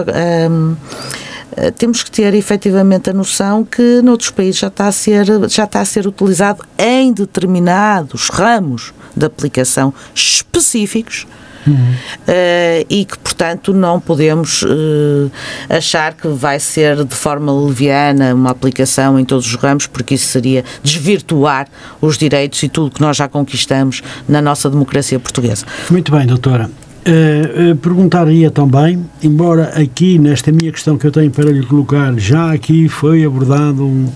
[1.59, 5.65] eh, temos que ter efetivamente a noção que noutros países já está a ser, já
[5.65, 11.27] está a ser utilizado em determinados ramos de aplicação específicos.
[11.73, 15.31] Uh, e que, portanto, não podemos uh,
[15.69, 20.27] achar que vai ser de forma leviana uma aplicação em todos os ramos, porque isso
[20.27, 21.69] seria desvirtuar
[22.01, 25.67] os direitos e tudo que nós já conquistamos na nossa democracia portuguesa.
[25.91, 26.71] Muito bem, doutora.
[27.09, 32.53] Uh, perguntaria também, embora aqui nesta minha questão que eu tenho para lhe colocar, já
[32.53, 34.09] aqui foi abordado, um,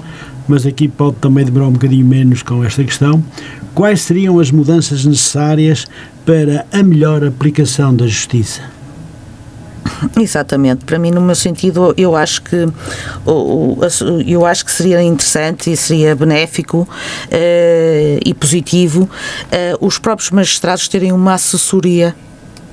[0.48, 3.22] mas aqui pode também demorar um bocadinho menos com esta questão,
[3.74, 5.86] quais seriam as mudanças necessárias
[6.24, 8.62] para a melhor aplicação da justiça?
[10.18, 12.66] Exatamente, para mim no meu sentido eu acho que
[14.26, 19.08] eu acho que seria interessante e seria benéfico uh, e positivo
[19.80, 22.14] os próprios magistrados terem uma assessoria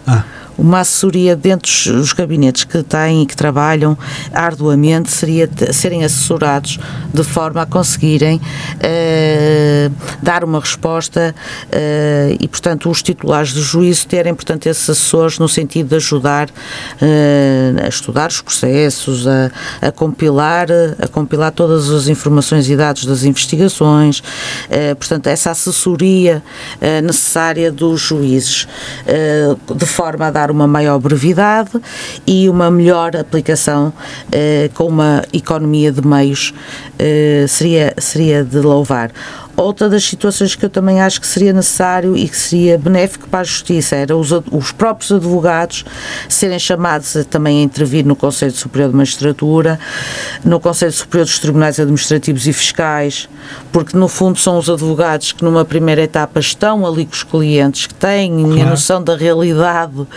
[0.05, 0.23] ah.
[0.59, 3.97] Uma assessoria dentro dos gabinetes que têm e que trabalham
[4.33, 6.77] arduamente seria serem assessorados
[7.13, 9.91] de forma a conseguirem uh,
[10.21, 11.33] dar uma resposta
[11.67, 16.49] uh, e, portanto, os titulares do juízo terem, portanto, esses assessores no sentido de ajudar
[16.49, 20.67] uh, a estudar os processos, a, a, compilar,
[21.01, 24.21] a compilar todas as informações e dados das investigações,
[24.97, 26.43] portanto, essa assessoria
[27.03, 28.67] necessária dos juízes,
[29.75, 31.71] de forma a dar uma maior brevidade
[32.25, 33.93] e uma melhor aplicação
[34.73, 36.53] com uma economia de meios
[37.47, 39.11] seria, seria de louvar.
[39.59, 43.41] Outra das situações que eu também acho que seria necessário e que seria benéfico para
[43.41, 45.83] a Justiça era os, os próprios advogados
[46.29, 49.77] serem chamados a, também a intervir no Conselho Superior de Magistratura,
[50.45, 53.27] no Conselho Superior dos Tribunais Administrativos e Fiscais,
[53.69, 57.85] porque no fundo são os advogados que numa primeira etapa estão ali com os clientes,
[57.85, 58.61] que têm claro.
[58.61, 60.07] a noção da realidade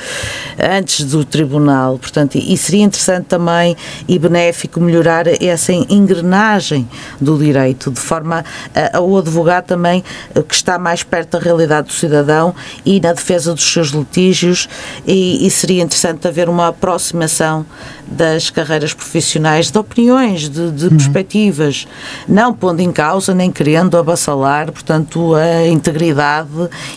[0.57, 3.77] antes do tribunal, portanto, e seria interessante também
[4.07, 6.89] e benéfico melhorar essa engrenagem
[7.21, 11.38] do direito, de forma a, a o advogado advogado também eh, que está mais perto
[11.38, 14.68] da realidade do cidadão e na defesa dos seus litígios
[15.07, 17.64] e, e seria interessante haver uma aproximação
[18.07, 20.90] das carreiras profissionais, de opiniões, de, de uhum.
[20.90, 21.88] perspectivas,
[22.29, 26.51] não pondo em causa nem querendo abassalar, portanto, a integridade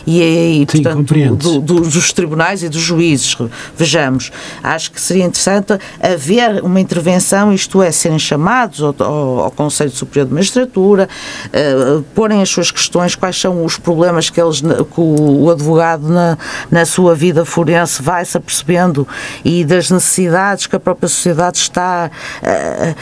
[0.06, 3.36] e, e portanto, do, do, dos tribunais e dos juízes.
[3.76, 4.30] Vejamos,
[4.62, 9.90] acho que seria interessante haver uma intervenção, isto é, serem chamados ao, ao, ao Conselho
[9.90, 11.08] Superior de Magistratura,
[11.46, 16.36] uh, porem as suas questões, quais são os problemas que, eles, que o, advogado na,
[16.68, 19.06] na sua vida forense vai se apercebendo
[19.44, 22.10] e das necessidades que a própria sociedade está
[22.42, 22.94] a,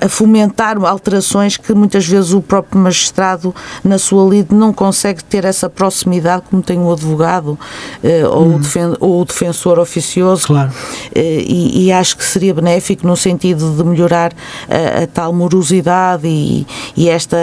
[0.00, 5.44] a fomentar alterações que muitas vezes o próprio magistrado, na sua lide, não consegue ter
[5.44, 7.58] essa proximidade como tem o advogado
[8.02, 8.96] eh, ou, o uhum.
[9.00, 10.46] ou, o defensor oficioso.
[10.46, 10.72] Claro.
[11.14, 14.32] Eh, e, e, acho que seria benéfico no sentido de melhorar
[14.68, 17.36] a, a tal morosidade e, e esta.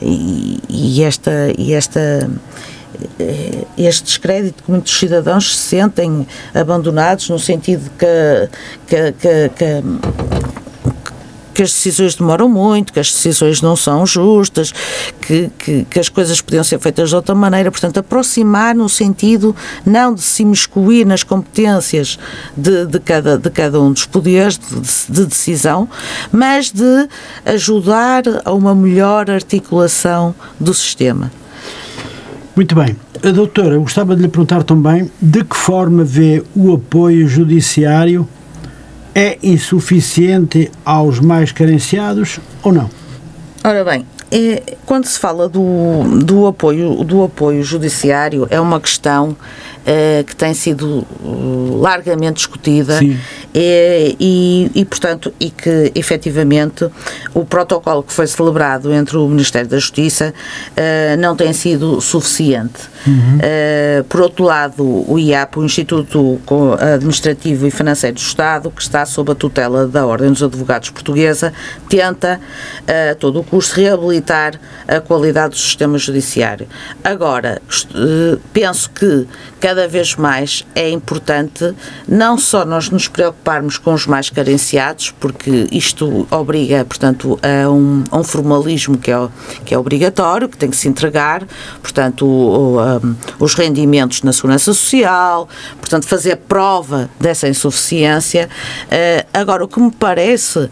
[0.00, 2.28] E, e esta e esta
[3.18, 8.48] eh, este descrédito que muitos cidadãos se sentem abandonados no sentido que,
[8.86, 9.82] que, que, que
[11.54, 14.72] que as decisões demoram muito, que as decisões não são justas,
[15.20, 17.70] que, que, que, as coisas podiam ser feitas de outra maneira.
[17.70, 22.18] Portanto, aproximar no sentido não de se imiscuir nas competências
[22.56, 25.88] de, de, cada, de cada um dos poderes de, de decisão,
[26.32, 27.08] mas de
[27.44, 31.30] ajudar a uma melhor articulação do sistema.
[32.54, 32.96] Muito bem.
[33.22, 38.28] A doutora, gostava de lhe perguntar também de que forma vê o apoio judiciário
[39.14, 42.90] é insuficiente aos mais carenciados ou não?
[43.62, 49.36] Ora bem, é, quando se fala do, do, apoio, do apoio judiciário, é uma questão
[49.84, 53.00] é, que tem sido uh, largamente discutida
[53.52, 56.88] é, e, e, portanto, e que efetivamente
[57.34, 60.32] o protocolo que foi celebrado entre o Ministério da Justiça
[60.76, 62.88] é, não tem sido suficiente.
[63.06, 63.38] Uhum.
[64.08, 66.40] por outro lado, o IAP, o Instituto
[66.94, 71.52] Administrativo e Financeiro do Estado, que está sob a tutela da Ordem dos Advogados Portuguesa,
[71.88, 72.40] tenta
[72.86, 76.66] a todo o custo reabilitar a qualidade do sistema judiciário.
[77.02, 77.60] Agora,
[78.52, 79.26] penso que
[79.60, 81.74] cada vez mais é importante
[82.08, 88.04] não só nós nos preocuparmos com os mais carenciados, porque isto obriga, portanto, a um,
[88.10, 89.28] a um formalismo que é,
[89.64, 91.46] que é obrigatório, que tem que se entregar,
[91.82, 95.48] portanto, o, o, um, os rendimentos na segurança social,
[95.78, 98.48] portanto, fazer prova dessa insuficiência.
[98.84, 100.68] Uh, agora, o que me parece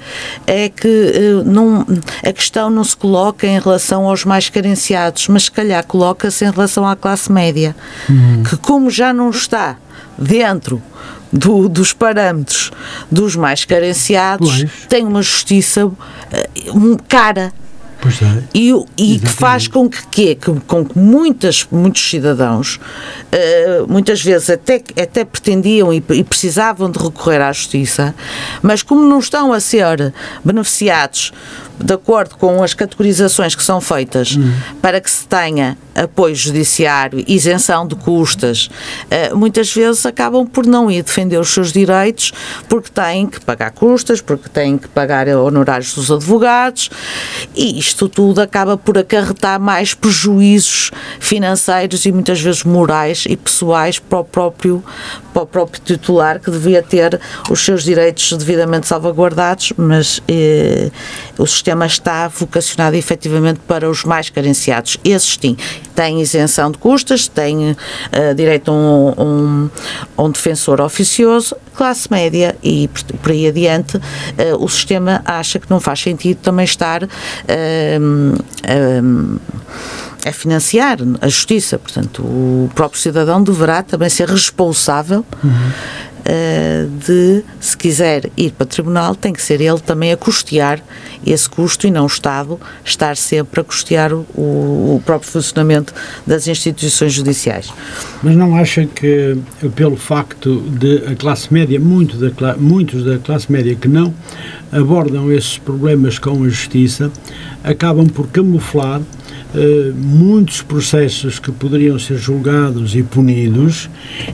[0.46, 1.86] é que uh, não,
[2.24, 6.50] a questão não se coloca em relação aos mais carenciados, mas se calhar coloca-se em
[6.50, 7.74] relação à classe média,
[8.08, 8.42] uhum.
[8.42, 9.76] que como já não está
[10.16, 10.82] dentro
[11.32, 12.70] do, dos parâmetros
[13.10, 14.70] dos mais carenciados, pois.
[14.88, 15.96] tem uma justiça uh,
[17.06, 17.52] cara.
[18.22, 18.42] É.
[18.54, 24.50] E, e que faz com que, que, com que muitas, muitos cidadãos, uh, muitas vezes
[24.50, 28.14] até, até pretendiam e, e, precisavam de recorrer à justiça,
[28.62, 30.12] mas como não estão a ser
[30.44, 31.32] beneficiados
[31.78, 34.52] de acordo com as categorizações que são feitas uhum.
[34.82, 38.68] para que se tenha apoio judiciário, isenção de custas,
[39.32, 42.32] uh, muitas vezes acabam por não ir defender os seus direitos
[42.68, 46.90] porque têm que pagar custas, porque têm que pagar honorários dos advogados
[47.54, 53.98] e isto tudo acaba por acarretar mais prejuízos financeiros e muitas vezes morais e pessoais
[53.98, 54.84] para o próprio,
[55.32, 60.90] para o próprio titular que devia ter os seus direitos devidamente salvaguardados, mas eh,
[61.36, 64.98] o sistema está vocacionado efetivamente para os mais carenciados.
[65.04, 65.56] Esses sim
[65.94, 69.70] tem isenção de custas, tem uh, direito a um, um,
[70.16, 74.00] um, defensor oficioso, classe média e por, por aí adiante, uh,
[74.60, 77.08] o sistema acha que não faz sentido também estar uh,
[80.26, 81.78] a financiar a justiça.
[81.78, 85.24] Portanto, o próprio cidadão deverá também ser responsável.
[85.42, 85.72] Uhum
[86.07, 86.07] uh,
[87.06, 90.82] de, se quiser ir para o tribunal, tem que ser ele também a custear
[91.26, 95.94] esse custo e não o Estado estar sempre a custear o, o próprio funcionamento
[96.26, 97.72] das instituições judiciais.
[98.22, 99.38] Mas não acha que,
[99.74, 104.12] pelo facto de a classe média, muito da, muitos da classe média que não
[104.70, 107.10] abordam esses problemas com a justiça,
[107.64, 109.00] acabam por camuflar
[109.54, 113.88] eh, muitos processos que poderiam ser julgados e punidos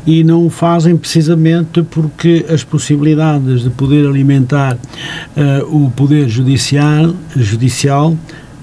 [0.05, 7.15] e não o fazem precisamente porque as possibilidades de poder alimentar uh, o poder judicial,
[7.37, 8.17] judicial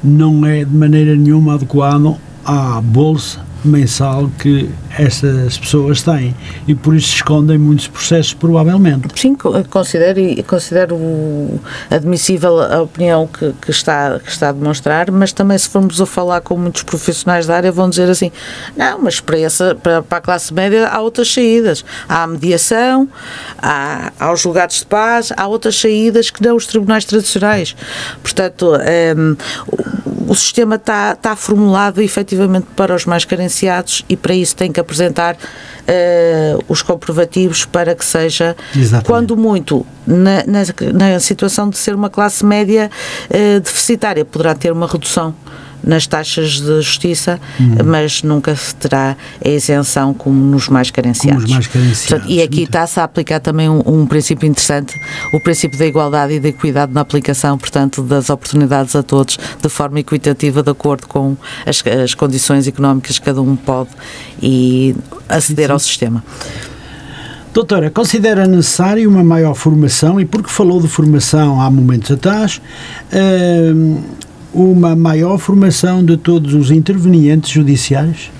[0.04, 6.36] não é de maneira nenhuma adequado à bolsa mensal que essas pessoas têm
[6.68, 9.07] e por isso escondem muitos processos provavelmente.
[9.20, 9.36] Sim,
[9.70, 10.97] considero, considero
[11.89, 16.05] admissível a opinião que, que, está, que está a demonstrar, mas também se formos a
[16.05, 18.32] falar com muitos profissionais da área vão dizer assim,
[18.76, 23.07] não, mas para, essa, para, para a classe média há outras saídas, há a mediação,
[23.57, 27.76] há, há os julgados de paz, há outras saídas que não os tribunais tradicionais.
[28.22, 29.36] Portanto, ehm,
[30.28, 34.80] o sistema está, está formulado efetivamente para os mais carenciados e para isso tem que
[34.80, 39.07] apresentar uh, os comprovativos para que seja, Exatamente.
[39.07, 40.63] quando muito, na, na,
[40.93, 42.89] na, situação de ser uma classe média
[43.30, 45.34] uh, deficitária, poderá ter uma redução
[45.84, 47.39] nas taxas de justiça,
[47.84, 51.43] mas nunca se terá a isenção como nos mais carenciados.
[51.43, 52.07] Como os mais carenciados.
[52.07, 54.99] Portanto, e aqui está-se a aplicar também um, um, princípio interessante,
[55.34, 59.69] o princípio da igualdade e da equidade na aplicação, portanto, das oportunidades a todos, de
[59.69, 63.89] forma equitativa, de acordo com as, as condições económicas que cada um pode
[64.41, 64.95] e
[65.27, 65.73] aceder Sim.
[65.73, 66.23] ao sistema.
[67.53, 72.61] Doutora, considera necessário uma maior formação e porque falou de formação há momentos atrás,
[74.54, 78.32] uma maior formação de todos os intervenientes judiciais?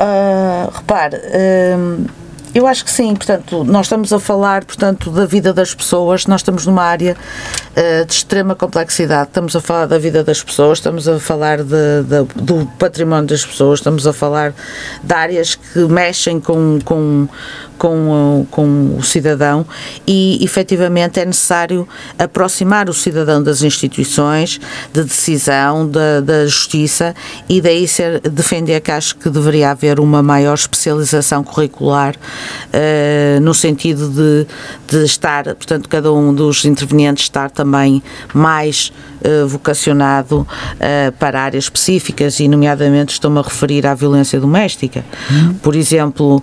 [0.00, 2.10] Uh, repare, uh,
[2.52, 6.40] eu acho que sim, portanto, nós estamos a falar, portanto, da vida das pessoas, nós
[6.40, 11.06] estamos numa área uh, de extrema complexidade, estamos a falar da vida das pessoas, estamos
[11.06, 14.52] a falar de, de, do património das pessoas, estamos a falar
[15.02, 17.28] de áreas que mexem com, com,
[17.80, 19.64] com, com o cidadão
[20.06, 24.60] e, efetivamente, é necessário aproximar o cidadão das instituições
[24.92, 27.14] de decisão, da, da justiça
[27.48, 33.54] e daí ser, defender que acho que deveria haver uma maior especialização curricular uh, no
[33.54, 34.46] sentido de,
[34.86, 38.02] de estar, portanto, cada um dos intervenientes estar também
[38.34, 38.92] mais
[39.22, 45.04] uh, vocacionado uh, para áreas específicas e, nomeadamente, estou-me a referir à violência doméstica.
[45.30, 45.54] Hum.
[45.62, 46.42] Por exemplo,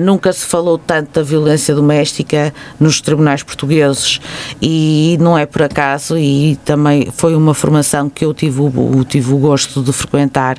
[0.00, 4.20] nunca se falou tanto da violência doméstica nos tribunais portugueses
[4.60, 9.32] e não é por acaso e também foi uma formação que eu tive o, tive
[9.32, 10.58] o gosto de frequentar.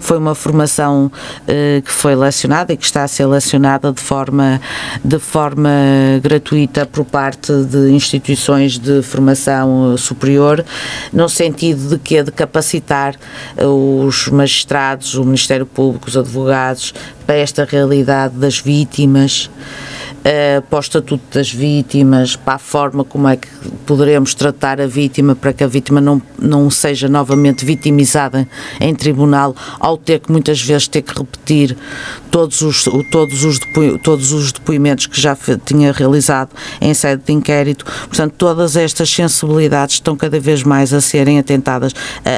[0.00, 1.10] Foi uma formação
[1.46, 4.60] eh, que foi lecionada e que está a ser lecionada de forma,
[5.04, 5.70] de forma
[6.22, 10.64] gratuita por parte de instituições de formação superior,
[11.12, 13.16] no sentido de que de capacitar
[13.56, 16.94] os magistrados, o Ministério Público, os advogados,
[17.26, 19.50] para esta realidade das vítimas
[20.26, 23.48] uh, para o estatuto das vítimas, para a forma como é que
[23.86, 28.48] poderemos tratar a vítima para que a vítima não, não seja novamente vitimizada
[28.80, 31.76] em tribunal ao ter que muitas vezes ter que repetir
[32.30, 36.50] todos os, todos os, depo, todos os depoimentos que já tinha realizado
[36.80, 37.84] em sede de inquérito.
[37.84, 41.94] Portanto, todas estas sensibilidades estão cada vez mais a serem atentadas,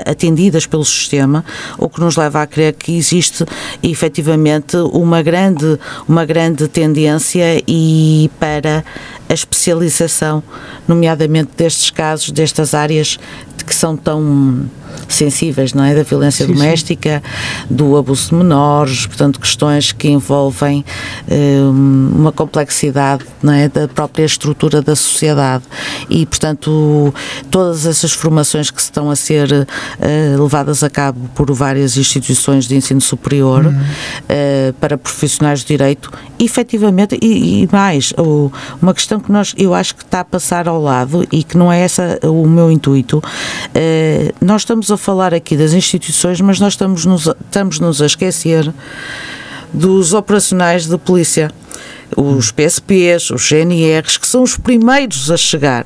[0.07, 1.45] atendidas pelo sistema,
[1.79, 3.45] o que nos leva a crer que existe
[3.83, 8.85] efetivamente uma grande, uma grande tendência e e para
[9.29, 10.43] a especialização,
[10.87, 13.19] nomeadamente destes casos, destas áreas
[13.65, 14.69] que são tão
[15.09, 15.95] sensíveis, não é?
[15.95, 17.75] Da violência sim, doméstica, sim.
[17.75, 20.85] do abuso de menores, portanto, questões que envolvem
[21.31, 23.69] um, uma complexidade, não é?
[23.69, 25.65] Da própria estrutura da sociedade.
[26.09, 27.15] E, portanto,
[27.51, 32.77] todas essas formações que estão a ser uh, levadas a cabo por várias instituições de
[32.77, 33.73] ensino superior uhum.
[33.73, 39.75] uh, para profissionais de direito, efetivamente, e, e mais, o, uma questão que nós, eu
[39.75, 43.19] acho que está a passar ao lado e que não é essa o meu intuito,
[43.19, 48.01] uh, nós estamos estamos a falar aqui das instituições, mas nós estamos nos, estamos nos
[48.01, 48.73] a esquecer
[49.73, 51.51] dos operacionais da polícia,
[52.17, 55.85] os PSPs, os GNRs, que são os primeiros a chegar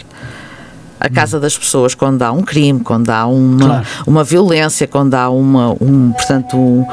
[1.00, 3.86] a casa das pessoas quando há um crime, quando há uma, Claro.
[4.06, 6.86] uma violência, quando há uma, um, portanto, um-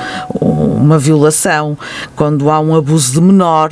[0.82, 1.78] uma violação,
[2.16, 3.72] quando há um abuso de menor.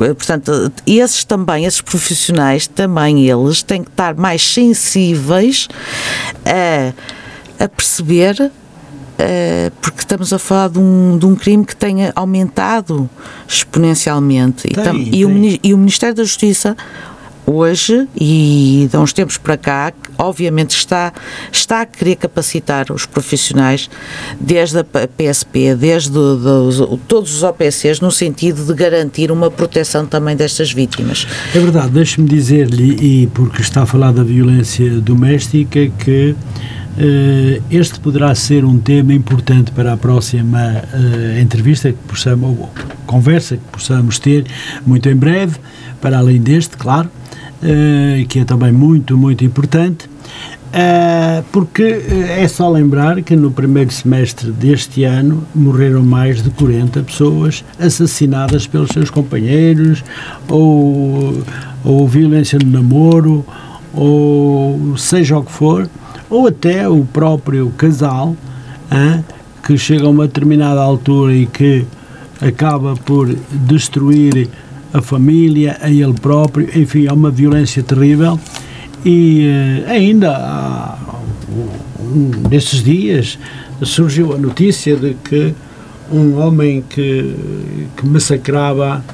[0.00, 5.66] Eh, Portanto, esses também, esses profissionais, também eles têm que estar mais sensíveis
[6.46, 6.92] a,
[7.64, 8.50] a perceber
[9.18, 13.08] eh, porque estamos a falar de um, de um crime que tenha aumentado
[13.46, 14.66] exponencialmente.
[14.66, 16.76] E, Tem, tam- e o, e o Ministério da Justiça,
[17.46, 21.12] hoje e de uns tempos para cá, obviamente está,
[21.50, 23.90] está a querer capacitar os profissionais,
[24.40, 30.36] desde a PSP, desde dos- todos os OPCs, no sentido de garantir uma proteção também
[30.36, 31.26] destas vítimas.
[31.54, 36.34] É verdade, deixe-me dizer-lhe, e porque está a falar da violência doméstica, que
[37.70, 42.70] este poderá ser um tema importante para a próxima eh, entrevista que possamos, ou
[43.06, 44.44] conversa que possamos ter
[44.86, 45.56] muito em breve,
[46.00, 47.08] para além deste, claro,
[47.62, 50.10] eh, que é também muito, muito importante.
[50.74, 56.48] Eh, porque eh, é só lembrar que no primeiro semestre deste ano morreram mais de
[56.50, 60.02] 40 pessoas assassinadas pelos seus companheiros,
[60.48, 61.44] ou,
[61.84, 63.44] ou violência no namoro,
[63.92, 65.88] ou seja o que for,
[66.32, 68.34] ou até o próprio casal
[68.90, 69.22] hã,
[69.62, 71.84] que chega a uma determinada altura e que
[72.40, 74.48] acaba por destruir
[74.94, 78.40] a família, a ele próprio, enfim, é uma violência terrível.
[79.04, 80.98] E eh, ainda há
[82.00, 82.48] um
[82.82, 83.38] dias
[83.82, 85.54] surgiu a notícia de que
[86.10, 87.36] um homem que,
[87.94, 89.04] que massacrava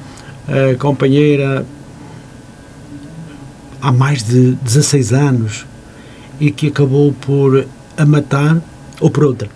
[0.47, 1.65] a companheira
[3.81, 5.68] há mais de 16 anos
[6.39, 7.65] e que acabou por
[7.97, 8.61] a matar,
[8.99, 9.49] ou por outra.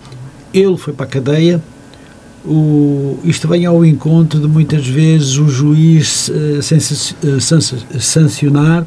[0.54, 1.62] Ele foi para a cadeia,
[2.46, 6.30] o, isto vem ao encontro de muitas vezes o juiz
[6.62, 8.86] sansa- sancionar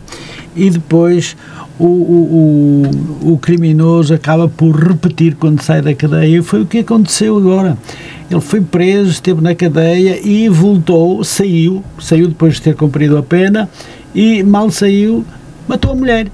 [0.55, 1.35] e depois
[1.79, 2.83] o, o,
[3.23, 6.39] o, o criminoso acaba por repetir quando sai da cadeia.
[6.39, 7.79] E foi o que aconteceu agora.
[8.31, 13.23] Ele foi preso, esteve na cadeia e voltou, saiu, saiu depois de ter cumprido a
[13.23, 13.71] pena
[14.15, 15.25] e mal saiu,
[15.67, 16.29] matou a mulher.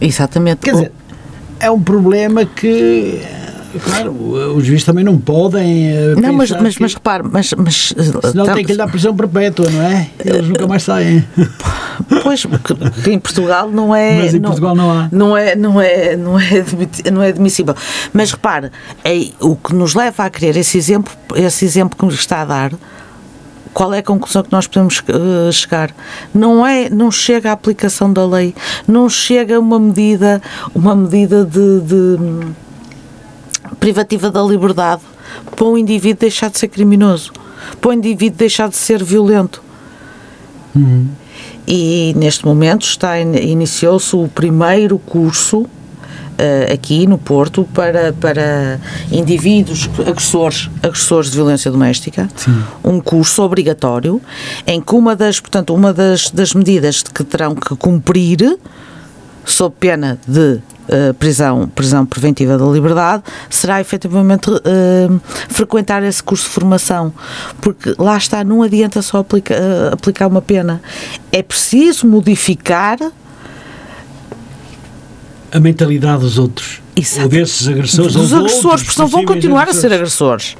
[0.00, 0.58] Exatamente.
[0.60, 0.92] Quer dizer,
[1.58, 3.20] é um problema que,
[3.84, 4.12] claro,
[4.56, 5.88] os juízes também não podem.
[5.88, 7.94] eh, não, mas, mas, que- mas repare, mas, mas
[8.30, 10.08] Senão tam- tem que lhe dar prisão perpétua, não é?
[10.24, 11.24] Eles nunca mais saem.
[12.22, 12.74] Pois, porque
[13.04, 14.14] que em Portugal não é.
[14.22, 15.08] Mas em Portugal não há.
[15.12, 16.64] Não é, não é, não é,
[17.12, 17.74] não é admissível.
[18.10, 18.70] Mas repare,
[19.04, 22.44] é, o que nos leva a querer esse exemplo, esse exemplo que nos está a
[22.46, 22.72] dar,
[23.72, 25.94] qual é a conclusão que nós podemos eh, chegar?
[26.34, 28.54] Não é, não chega à aplicação da lei,
[28.86, 30.42] não chega uma medida,
[30.74, 32.18] uma medida de, de,
[33.78, 35.02] privativa da liberdade
[35.54, 37.32] para o indivíduo deixar de ser criminoso,
[37.80, 39.62] para o indivíduo deixar de ser violento.
[41.66, 45.66] E neste momento está in- iniciou-se o primeiro curso
[46.40, 48.80] eh, aqui no Porto para, para
[49.12, 52.28] indivíduos agressores, agressores de violência doméstica,
[52.82, 54.20] um curso obrigatório
[54.66, 58.58] em que uma das, portanto, uma das, das medidas que terão que cumprir
[59.44, 65.08] sob pena de eh, prisão, prisão preventiva da liberdade, será efetivamente eh,
[65.48, 67.12] frequentar esse curso de formação.
[67.60, 70.80] Porque lá está, não adianta só aplica- eh, aplicar uma pena.
[71.32, 72.98] É preciso modificar
[75.52, 76.80] A mentalidade dos outros.
[76.94, 77.22] Exato.
[77.22, 78.14] Ou desses agressores.
[78.14, 80.56] os ou agressores, outros porque senão vão continuar a ser agressores.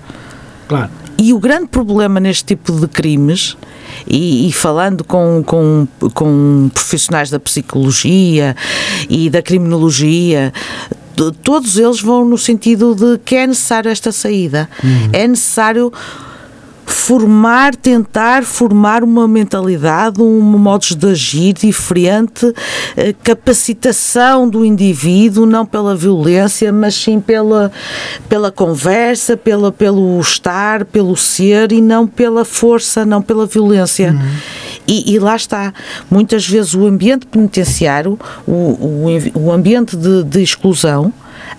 [0.69, 0.91] Claro.
[1.19, 3.57] E o grande problema neste tipo de crimes,
[4.07, 8.57] e, e falando com, com, com profissionais da psicologia
[9.09, 10.53] e da criminologia,
[11.43, 14.69] todos eles vão no sentido de que é necessário esta saída.
[15.13, 15.93] É necessário
[16.91, 22.53] formar, tentar formar uma mentalidade, um modos de agir diferente,
[22.97, 27.71] eh, capacitação do indivíduo, não pela violência, mas sim pela,
[28.29, 34.15] pela conversa, pela, pelo estar, pelo ser e não pela força, não pela violência.
[34.87, 35.73] E, e lá está.
[36.11, 41.13] Muitas vezes o ambiente penitenciário, o, o, o ambiente de, de exclusão,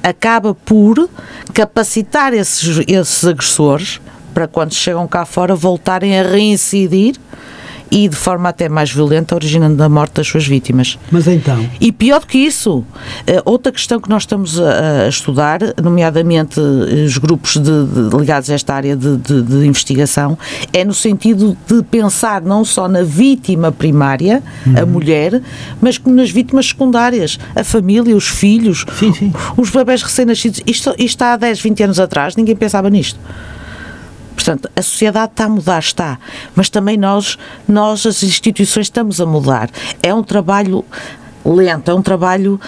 [0.04, 1.10] acaba por
[1.54, 4.00] capacitar esses, esses agressores
[4.34, 7.16] para quando chegam cá fora voltarem a reincidir
[7.94, 10.98] e de forma até mais violenta, originando a morte das suas vítimas.
[11.12, 12.86] Mas então, E pior do que isso,
[13.28, 18.16] eh, outra questão que nós estamos a, a estudar, nomeadamente eh, os grupos de- de-
[18.18, 20.38] ligados a esta área de, de- investigação,
[20.72, 24.42] é no sentido de pensar não só na vítima primária,
[24.82, 25.42] a mulher,
[25.82, 29.34] mas como nas vítimas secundárias, a família, os filhos, Sim, sim.
[29.58, 30.62] os bebés recém-nascidos.
[30.66, 33.20] Isto, isto há 10, 20 anos atrás, ninguém pensava nisto.
[34.36, 36.20] Portanto, a sociedade está a mudar, está,
[36.56, 39.70] mas também nós, nós as instituições estamos a mudar.
[40.02, 40.84] É um trabalho
[41.46, 42.60] lento, é um trabalho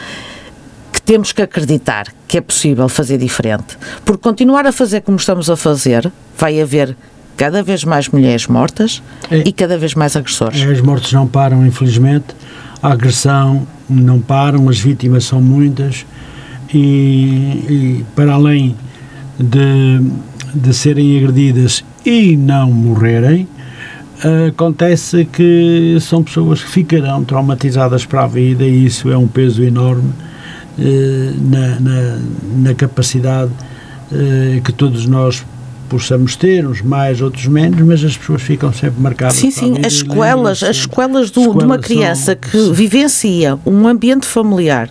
[0.91, 3.78] que temos que acreditar que é possível fazer diferente.
[4.05, 6.95] Porque continuar a fazer como estamos a fazer, vai haver
[7.36, 9.43] cada vez mais mulheres mortas é.
[9.45, 10.61] e cada vez mais agressores.
[10.61, 12.36] As mortes não param, infelizmente.
[12.82, 16.05] A agressão não param, as vítimas são muitas
[16.74, 18.76] e, e para além
[19.39, 20.01] de,
[20.54, 23.47] de serem agredidas e não morrerem,
[24.47, 29.64] acontece que são pessoas que ficarão traumatizadas para a vida e isso é um peso
[29.64, 30.14] enorme
[30.80, 32.20] eh, na, na,
[32.58, 33.51] na, capacidade
[34.12, 35.45] eh, que todos nós
[35.88, 39.36] possamos ter, uns mais, outros menos, mas as pessoas ficam sempre marcadas.
[39.36, 42.74] Sim, sim, as escolas, as escolas de uma criança que sim.
[42.74, 44.89] vivencia um ambiente familiar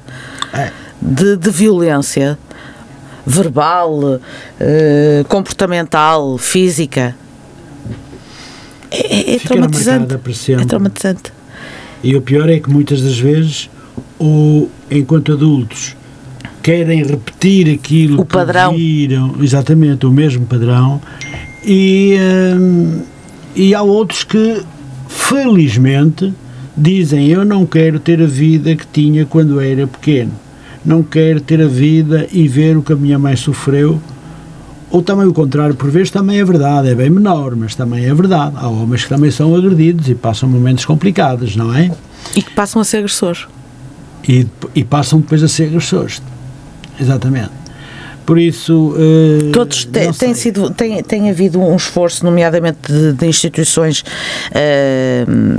[0.53, 0.71] é.
[1.01, 2.39] de, de violência
[3.27, 4.21] verbal,
[4.61, 7.15] eh, comportamental, física,
[8.93, 10.15] é, é, é traumatizante.
[10.63, 11.33] É traumatizante.
[12.05, 13.71] E o pior é que muitas das vezes,
[14.19, 15.97] ou enquanto adultos,
[16.63, 18.73] querem repetir aquilo o padrão.
[18.73, 21.01] que viram, exatamente, o mesmo padrão,
[21.65, 22.17] e,
[22.55, 23.03] hum,
[23.55, 24.63] e há outros que,
[25.09, 26.33] felizmente,
[26.77, 30.33] dizem: Eu não quero ter a vida que tinha quando era pequeno,
[30.85, 34.01] não quero ter a vida e ver o que a minha mãe sofreu
[34.93, 38.13] ou também o contrário, por vezes também é verdade, é bem menor, mas também é
[38.13, 38.57] verdade.
[38.59, 41.91] Há homens que também são agredidos e passam momentos complicados, não é?
[42.37, 43.47] E que passam a ser agressores.
[44.29, 46.21] E, e passam depois a ser agressores.
[47.01, 47.51] Exatamente.
[48.27, 48.91] Por isso.
[48.91, 54.05] Uh, Todos te, tem, sido, tem, tem havido um esforço, nomeadamente de, de instituições.
[54.51, 55.59] Uh,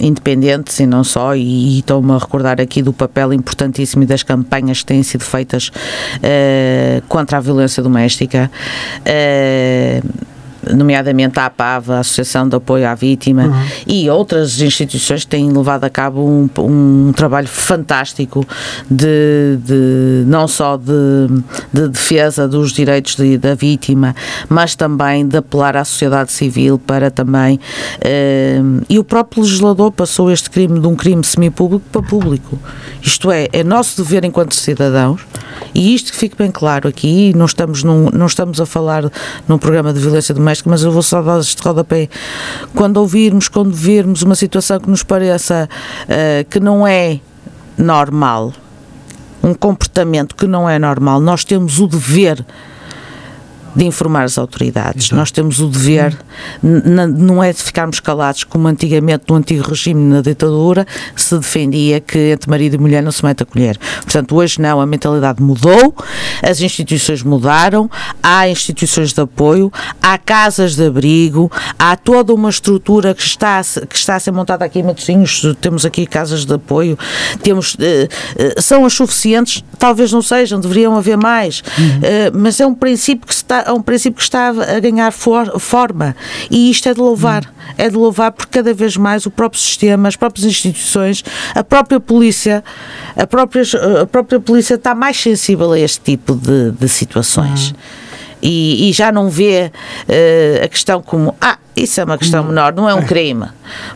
[0.00, 4.80] independentes e não só, e, e estou-me a recordar aqui do papel importantíssimo das campanhas
[4.80, 8.50] que têm sido feitas uh, contra a violência doméstica.
[9.00, 10.33] Uh,
[10.72, 13.66] nomeadamente a APAVA, a Associação de Apoio à Vítima, uhum.
[13.86, 18.46] e outras instituições que têm levado a cabo um, um trabalho fantástico
[18.90, 21.26] de, de não só de,
[21.72, 24.14] de, defesa dos direitos de, da vítima,
[24.48, 27.60] mas também de apelar à sociedade civil para também.
[28.00, 32.58] Eh, e o próprio legislador passou este crime de um crime semipúblico para público.
[33.02, 35.20] Isto é, é nosso dever enquanto cidadãos,
[35.74, 39.10] e isto que fique bem claro aqui, não estamos, num, não estamos a falar
[39.48, 42.08] num programa de violência doméstica mas eu vou só dar este rodapé.
[42.74, 45.68] Quando ouvirmos, quando virmos uma situação que nos pareça
[46.04, 47.20] uh, que não é
[47.76, 48.52] normal,
[49.42, 52.44] um comportamento que não é normal, nós temos o dever
[53.74, 55.06] de informar as autoridades.
[55.06, 55.18] Então.
[55.18, 56.16] Nós temos o dever,
[56.62, 62.32] não é de ficarmos calados como antigamente no antigo regime, na ditadura, se defendia que
[62.32, 63.78] entre marido e mulher não se mete a colher.
[64.02, 65.94] Portanto, hoje não, a mentalidade mudou,
[66.42, 67.90] as instituições mudaram,
[68.22, 69.72] há instituições de apoio,
[70.02, 74.64] há casas de abrigo, há toda uma estrutura que está, que está a ser montada
[74.64, 76.98] aqui em Matosinhos, temos aqui casas de apoio,
[77.42, 82.00] temos, eh, eh, são as suficientes, talvez não sejam, deveriam haver mais, uhum.
[82.02, 85.10] Eh, mas é um princípio que se está é um princípio que está a ganhar
[85.12, 86.14] for, forma
[86.50, 87.44] e isto é de louvar.
[87.44, 87.74] Hum.
[87.76, 91.98] É de louvar porque cada vez mais o próprio sistema, as próprias instituições, a própria
[91.98, 92.62] polícia,
[93.16, 93.62] a própria,
[94.02, 97.72] a própria polícia está mais sensível a este tipo de, de situações.
[97.72, 98.04] Hum.
[98.42, 99.72] E, e, já não vê
[100.06, 102.48] uh, a questão como ah, isso é uma questão hum.
[102.48, 103.06] menor, não é um é.
[103.06, 103.46] crime.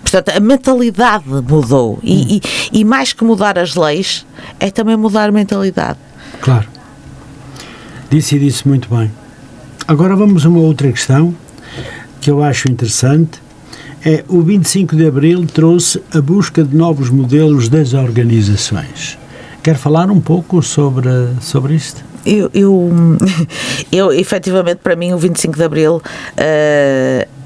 [0.01, 1.99] Portanto, a mentalidade mudou.
[2.03, 2.27] E, hum.
[2.73, 4.25] e, e mais que mudar as leis,
[4.59, 5.99] é também mudar a mentalidade.
[6.41, 6.67] Claro.
[8.11, 9.13] Disse e disse muito bem.
[9.89, 11.35] Agora vamos a uma outra questão
[12.21, 13.41] que eu acho interessante.
[14.05, 19.19] É o 25 de Abril trouxe a busca de novos modelos das organizações.
[19.63, 21.09] Quer falar um pouco sobre,
[21.41, 22.05] sobre isto?
[22.27, 22.91] Eu, eu,
[23.91, 26.03] eu, efetivamente, para mim, o 25 de Abril uh,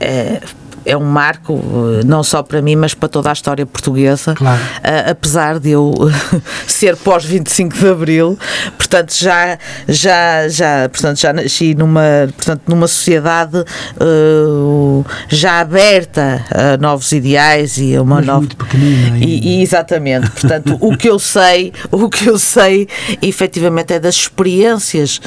[0.00, 0.40] é,
[0.84, 1.60] é um marco,
[2.00, 4.34] eh, não só para mim, mas para toda a história portuguesa.
[4.34, 4.60] Claro.
[4.60, 5.92] Uh, apesar de eu
[6.66, 8.38] ser pós 25 de Abril,
[8.76, 9.58] portanto já
[9.88, 17.78] já já, portanto já nasci numa, portanto numa sociedade uh, já aberta a novos ideais
[17.78, 21.72] e a uma mas nova muito pequenina e, e, exatamente, portanto, o que eu sei,
[21.90, 22.88] o que eu sei,
[23.20, 25.20] efetivamente é das experiências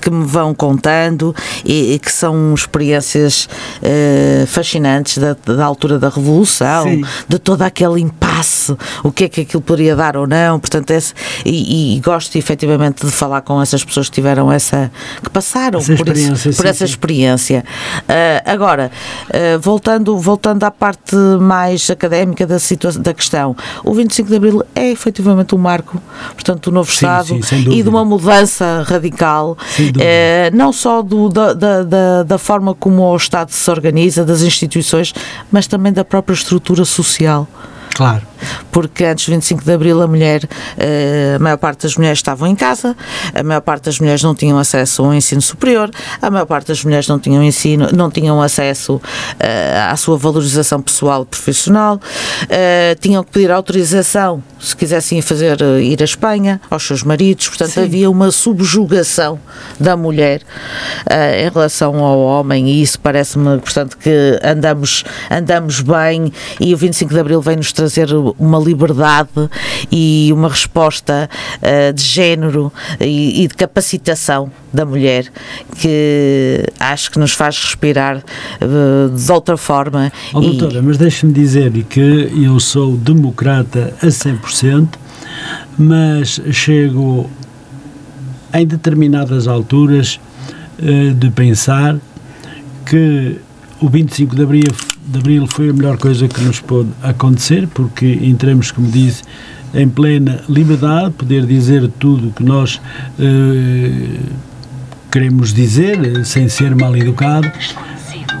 [0.00, 1.34] que me vão contando
[1.64, 3.48] e, e que são experiências
[3.82, 7.02] uh, fascinantes antes da, da altura da Revolução, Sim.
[7.28, 11.14] de todo aquele impasse, o que é que aquilo poderia dar ou não, portanto, esse,
[11.44, 14.90] e, e, gosto efetivamente de falar com essas pessoas que tiveram essa,
[15.22, 16.84] que passaram essa por, por sim, essa sim.
[16.84, 17.64] experiência.
[18.00, 18.90] Uh, agora,
[19.28, 24.62] uh, voltando, voltando à parte mais académica da, situação, da questão, o 25 de Abril
[24.74, 26.00] é efetivamente um marco,
[26.34, 27.38] portanto, do novo Estado
[27.70, 33.02] e de uma mudança radical, uh, não só do, da, da, da, da forma como
[33.02, 35.14] o Estado se organiza, das instituições instituições,
[35.50, 37.46] mas também da própria estrutura social.
[37.94, 38.26] Claro.
[38.70, 40.48] Porque antes do 25 de Abril a mulher,
[41.34, 42.96] a maior parte das mulheres estavam em casa,
[43.34, 46.84] a maior parte das mulheres não tinham acesso ao ensino superior, a maior parte das
[46.84, 49.00] mulheres não tinham ensino, não tinham acesso
[49.88, 52.00] à sua valorização pessoal e profissional,
[53.00, 57.82] tinham que pedir autorização se quisessem fazer ir à Espanha aos seus maridos, portanto Sim.
[57.82, 59.40] havia uma subjugação
[59.78, 60.42] da mulher
[61.38, 62.68] em relação ao homem.
[62.68, 66.32] E isso parece-me, portanto, que andamos, andamos bem.
[66.60, 68.08] E o 25 de Abril vem-nos trazer
[68.38, 69.30] uma liberdade
[69.90, 75.30] e uma resposta uh, de género e, e, de capacitação da mulher
[75.78, 80.12] que acho que nos faz respirar uh, de outra forma.
[80.32, 80.56] Oh, e...
[80.56, 84.88] doutora, mas deixe-me dizer que eu sou democrata a 100%,
[85.78, 87.30] mas chego
[88.52, 90.20] em determinadas alturas
[90.78, 91.96] uh, de pensar
[92.86, 93.36] que
[93.80, 94.68] o 25 de abril,
[95.06, 99.22] de abril foi a melhor coisa que nos pôde acontecer, porque entramos, como disse,
[99.74, 104.20] em plena liberdade, poder dizer tudo o que nós uh,
[105.10, 107.50] queremos dizer, sem ser mal educado,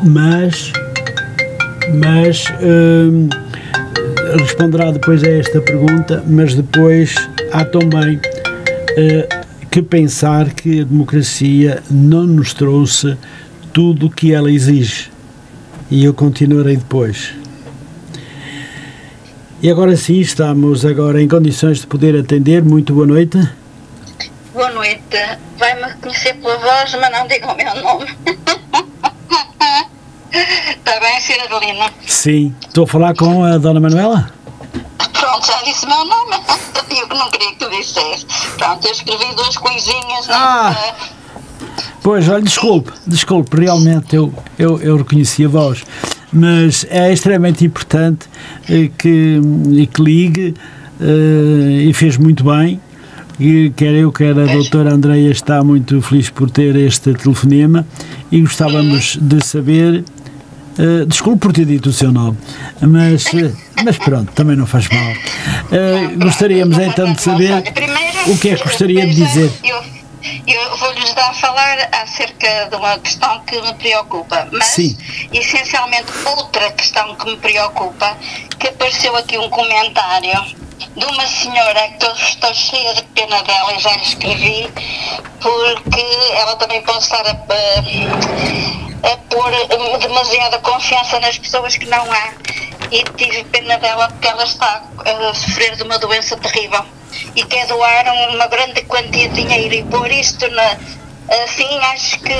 [0.04, 0.72] mas,
[1.94, 3.28] mas uh,
[4.38, 7.14] responderá depois a esta pergunta, mas depois
[7.52, 9.40] há também uh,
[9.70, 13.16] que pensar que a democracia não nos trouxe
[13.72, 15.09] tudo o que ela exige.
[15.90, 17.34] E eu continuarei depois.
[19.60, 22.62] E agora sim, estamos agora em condições de poder atender.
[22.62, 23.36] Muito boa noite.
[24.54, 25.02] Boa noite.
[25.58, 28.06] Vai-me reconhecer pela voz, mas não diga o meu nome.
[30.30, 31.44] Está bem, Sra.
[31.56, 31.90] Adelina?
[32.06, 32.54] Sim.
[32.66, 34.32] Estou a falar com a Dona Manuela?
[35.12, 36.36] Pronto, já disse o meu nome.
[36.90, 38.26] Eu não queria que tu dissesse.
[38.56, 40.28] Pronto, eu escrevi duas coisinhas.
[40.28, 40.74] Ah.
[42.02, 45.84] Pois, olha, desculpe, desculpe, realmente eu, eu, eu reconheci a voz,
[46.32, 48.26] mas é extremamente importante
[48.68, 49.40] eh, que,
[49.92, 50.54] que ligue
[50.98, 52.80] eh, e fez muito bem.
[53.38, 57.86] E quer eu, quer a doutora Andreia está muito feliz por ter este telefonema
[58.30, 60.04] e gostávamos de saber
[60.78, 62.38] Uh, desculpe por ter dito o seu nome,
[62.80, 65.12] mas, uh, mas pronto, também não faz mal.
[65.12, 67.62] Uh, gostaríamos então de saber
[68.26, 69.50] o que é que gostaria de dizer.
[70.46, 74.98] Eu, vou-lhes dar a falar acerca de uma questão que me preocupa, mas Sim.
[75.32, 78.16] essencialmente outra questão que me preocupa,
[78.58, 80.44] que apareceu aqui um comentário
[80.96, 84.70] de uma senhora que estou, estou cheia de pena dela e já lhe escrevi,
[85.40, 89.50] porque ela também pode estar a, a, a pôr
[90.00, 92.32] demasiada confiança nas pessoas que não há
[92.90, 96.84] e tive pena dela porque ela está a sofrer de uma doença terrível
[97.34, 100.76] e quer doar uma grande quantia de dinheiro e pôr isto na,
[101.44, 102.34] assim acho que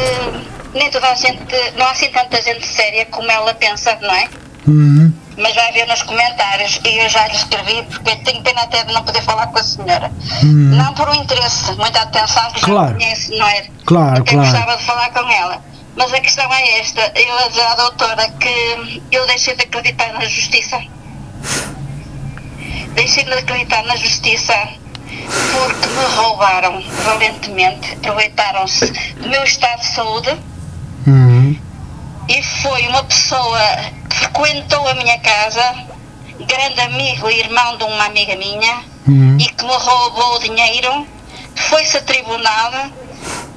[0.74, 1.40] nem toda a gente,
[1.76, 4.28] não há assim tanta gente séria como ela pensa, não é?
[4.66, 5.12] Uhum.
[5.36, 8.92] Mas vai ver nos comentários e eu já lhe escrevi porque tenho pena até de
[8.92, 10.12] não poder falar com a senhora.
[10.42, 10.76] Uhum.
[10.76, 12.88] Não por um interesse, muita atenção que claro.
[12.88, 13.66] já conhece, não é?
[13.84, 14.50] Claro, até claro.
[14.50, 15.62] gostava de falar com ela.
[15.96, 20.80] Mas a questão é esta, eu a doutora que eu deixei de acreditar na justiça.
[22.94, 24.54] Deixei de acreditar na justiça
[25.52, 30.38] porque me roubaram valentemente, aproveitaram-se do meu estado de saúde
[31.06, 31.56] uhum.
[32.28, 33.60] e foi uma pessoa
[34.08, 35.74] que frequentou a minha casa,
[36.40, 39.36] grande amigo e irmão de uma amiga minha, uhum.
[39.38, 41.06] e que me roubou o dinheiro,
[41.54, 42.72] foi-se a tribunal,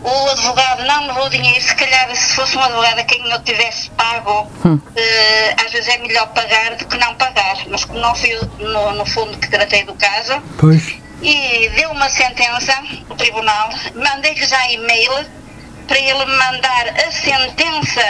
[0.03, 3.41] o advogado não me levou dinheiro, se calhar se fosse um advogado a quem eu
[3.43, 4.75] tivesse pago, hum.
[4.75, 8.93] uh, às vezes é melhor pagar do que não pagar, mas como não fui no,
[8.93, 10.95] no fundo que tratei do caso, pois.
[11.21, 12.73] e deu uma sentença,
[13.09, 15.25] o tribunal, mandei-lhe já e-mail
[15.87, 18.01] para ele mandar a sentença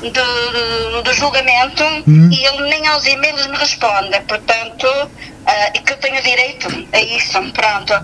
[0.00, 2.30] do, do, do julgamento Hum.
[2.32, 4.86] e ele nem aos e-mails me responde, portanto,
[5.48, 7.94] ah, e que eu tenho direito a isso, pronto.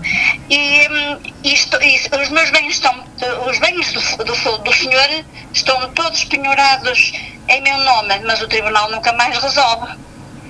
[0.49, 3.03] E hum, isto, isto- os meus bens estão,
[3.47, 5.07] os bens do, do, do senhor
[5.53, 7.13] estão todos penhorados
[7.47, 9.93] em meu nome, mas o tribunal nunca mais resolve.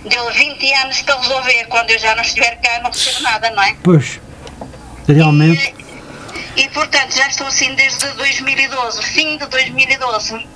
[0.06, 3.64] Deu 20 anos para resolver, quando eu já não estiver cá não recebo nada, não
[3.64, 3.76] é?
[3.84, 4.20] Pois,
[5.08, 5.74] realmente,
[6.56, 10.48] E, e, portanto já estou assim desde 2012, fim de 2012.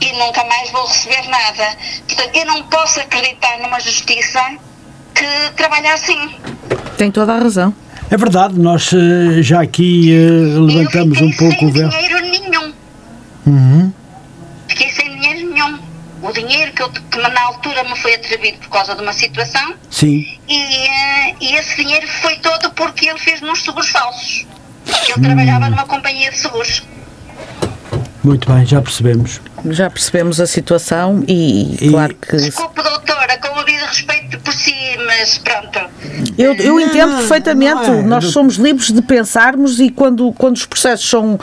[0.00, 1.76] E nunca mais vou receber nada.
[2.08, 4.40] Portanto, eu não posso acreditar numa justiça
[5.20, 6.30] que trabalha assim.
[6.96, 7.74] Tem toda a razão.
[8.10, 11.88] é verdade, nós eh, já aqui eh, levantamos eu um pouco o sem véu.
[11.88, 12.72] dinheiro nenhum.
[13.46, 13.92] Uhum.
[14.68, 15.78] Fiquei sem dinheiro nenhum.
[16.22, 19.74] O dinheiro que, eu, que na altura me foi atribuído por causa de uma situação
[19.90, 20.56] Sim, e,
[20.86, 24.46] eh, e esse dinheiro foi todo porque ele fez-me uns seguros falsos.
[24.86, 25.22] Ele Hum.
[25.22, 26.82] trabalhava numa companhia de seguros.
[28.22, 29.40] Muito bem, já percebemos.
[29.66, 34.52] Já percebemos a situação e, E- claro que Desculpe, doutora, com o devido respeito por
[34.52, 34.74] si,
[35.06, 35.78] mas pronto.
[36.36, 37.90] Eu, eu entendo perfeitamente.
[37.90, 38.02] É.
[38.02, 41.38] Nós somos livres de pensarmos e quando, quando os processos são,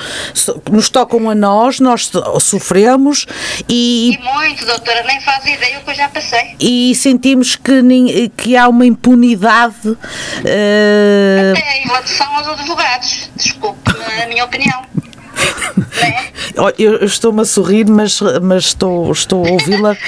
[0.71, 2.11] nos tocam a nós, nós
[2.41, 3.25] sofremos
[3.69, 4.13] e.
[4.13, 6.55] E muito, doutora, nem faz ideia o que eu já passei.
[6.59, 9.87] E sentimos que, que há uma impunidade.
[9.87, 9.97] Uh...
[11.53, 14.83] Até em relação aos advogados, desculpe, na minha opinião.
[15.99, 16.31] É?
[16.77, 19.95] Eu, estou-me a sorrir, mas, mas estou, estou a ouvi-la.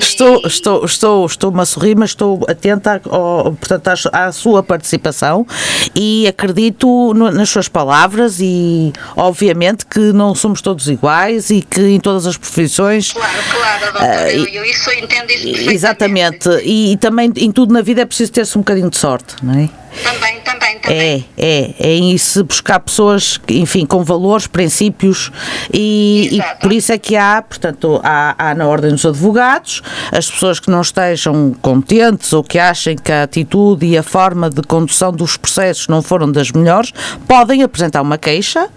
[0.00, 5.46] Estou, estou, estou, estou-me a sorrir, mas estou atenta ao, portanto, à, à, sua participação
[5.94, 11.80] e acredito no, nas suas palavras e, obviamente, que não somos todos iguais e que
[11.80, 13.12] em todas as profissões.
[13.12, 16.48] Claro, claro, doutora, uh, eu, eu isso entendo isso Exatamente.
[16.62, 19.54] E, e também em tudo na vida é preciso ter-se um bocadinho de sorte, não
[19.54, 19.68] é?
[20.02, 20.98] Também, também, também.
[20.98, 25.30] É, é, é isso, buscar pessoas, enfim, com valores, princípios
[25.72, 29.82] e, e por isso é que há, portanto, há, há, na Ordem dos Advogados
[30.12, 34.48] as pessoas que não estejam contentes ou que achem que a atitude e a forma
[34.48, 36.92] de condução dos processos não foram das melhores,
[37.26, 38.68] podem apresentar uma queixa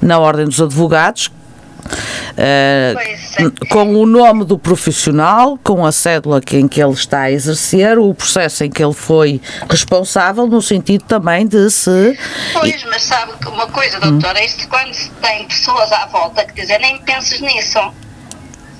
[0.00, 1.30] na Ordem dos Advogados
[2.34, 7.98] Uh, com o nome do profissional, com a cédula em que ele está a exercer,
[7.98, 12.18] o processo em que ele foi responsável, no sentido também de se.
[12.52, 14.44] Pois, mas sabe que uma coisa, doutora, hum.
[14.44, 17.78] isto quando se tem pessoas à volta que dizem nem penses nisso.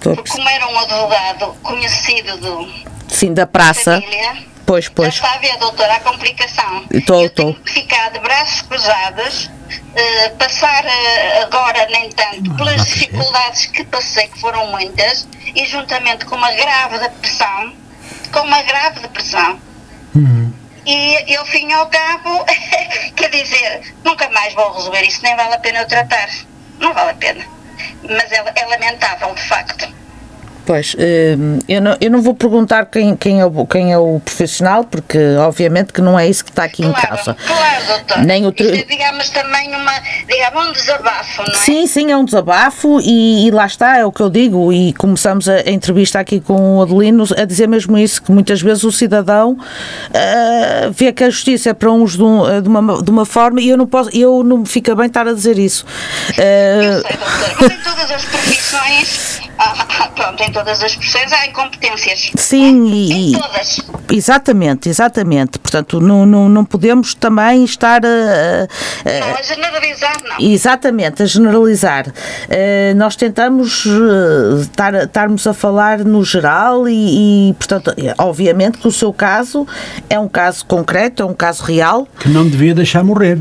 [0.00, 2.68] Porque como era um advogado conhecido do.
[3.08, 4.00] Sim, da praça.
[4.00, 4.36] Família,
[4.66, 5.14] pois, pois.
[5.14, 6.84] Já está a ver, doutora, a complicação.
[6.90, 7.56] Estou, estou.
[7.64, 9.50] Ficar de braços cruzados
[9.96, 16.24] eh, passar uh, agora, nem tanto, pelas dificuldades que passei, que foram muitas, e juntamente
[16.24, 17.72] com uma grave depressão,
[18.32, 19.60] com uma grave depressão.
[20.14, 20.52] Uhum.
[20.84, 22.44] E ao fim ao cabo,
[23.16, 26.28] quer dizer, nunca mais vou resolver isso, nem vale a pena eu tratar.
[26.78, 27.46] Não vale a pena.
[28.02, 29.93] Mas é, é lamentável, de facto.
[30.66, 34.18] Pois, hum, eu não, eu não vou perguntar quem, quem, é o, quem é o
[34.20, 37.36] profissional, porque obviamente que não é isso que está aqui claro, em causa.
[37.46, 38.24] Claro, doutor.
[38.24, 38.66] Nem o tri...
[38.66, 39.92] Isto é, digamos, também uma,
[40.26, 41.56] digamos, um desabafo, não é?
[41.58, 44.94] Sim, sim, é um desabafo e, e, lá está, é o que eu digo, e
[44.94, 48.84] começamos a, a, entrevista aqui com o Adelino a dizer mesmo isso, que muitas vezes
[48.84, 53.10] o cidadão uh, vê que a justiça é para uns de, um, de, uma, de
[53.10, 55.84] uma forma e eu não posso, eu não me fica bem estar a dizer isso.
[56.30, 59.33] Uh, eu sei, doutor, mas em todas as profissões,
[59.64, 62.30] ah, pronto, em todas as profissões há incompetências.
[62.36, 63.80] Sim, e, todas.
[64.10, 65.58] Exatamente, exatamente.
[65.58, 70.36] Portanto, não, não, não podemos também estar a, a, Não, a generalizar, não.
[70.40, 72.08] Exatamente, a generalizar.
[72.08, 78.88] Uh, nós tentamos uh, estar, estarmos a falar no geral e, e, portanto, obviamente que
[78.88, 79.66] o seu caso
[80.08, 82.06] é um caso concreto, é um caso real.
[82.18, 83.38] Que não devia deixar morrer.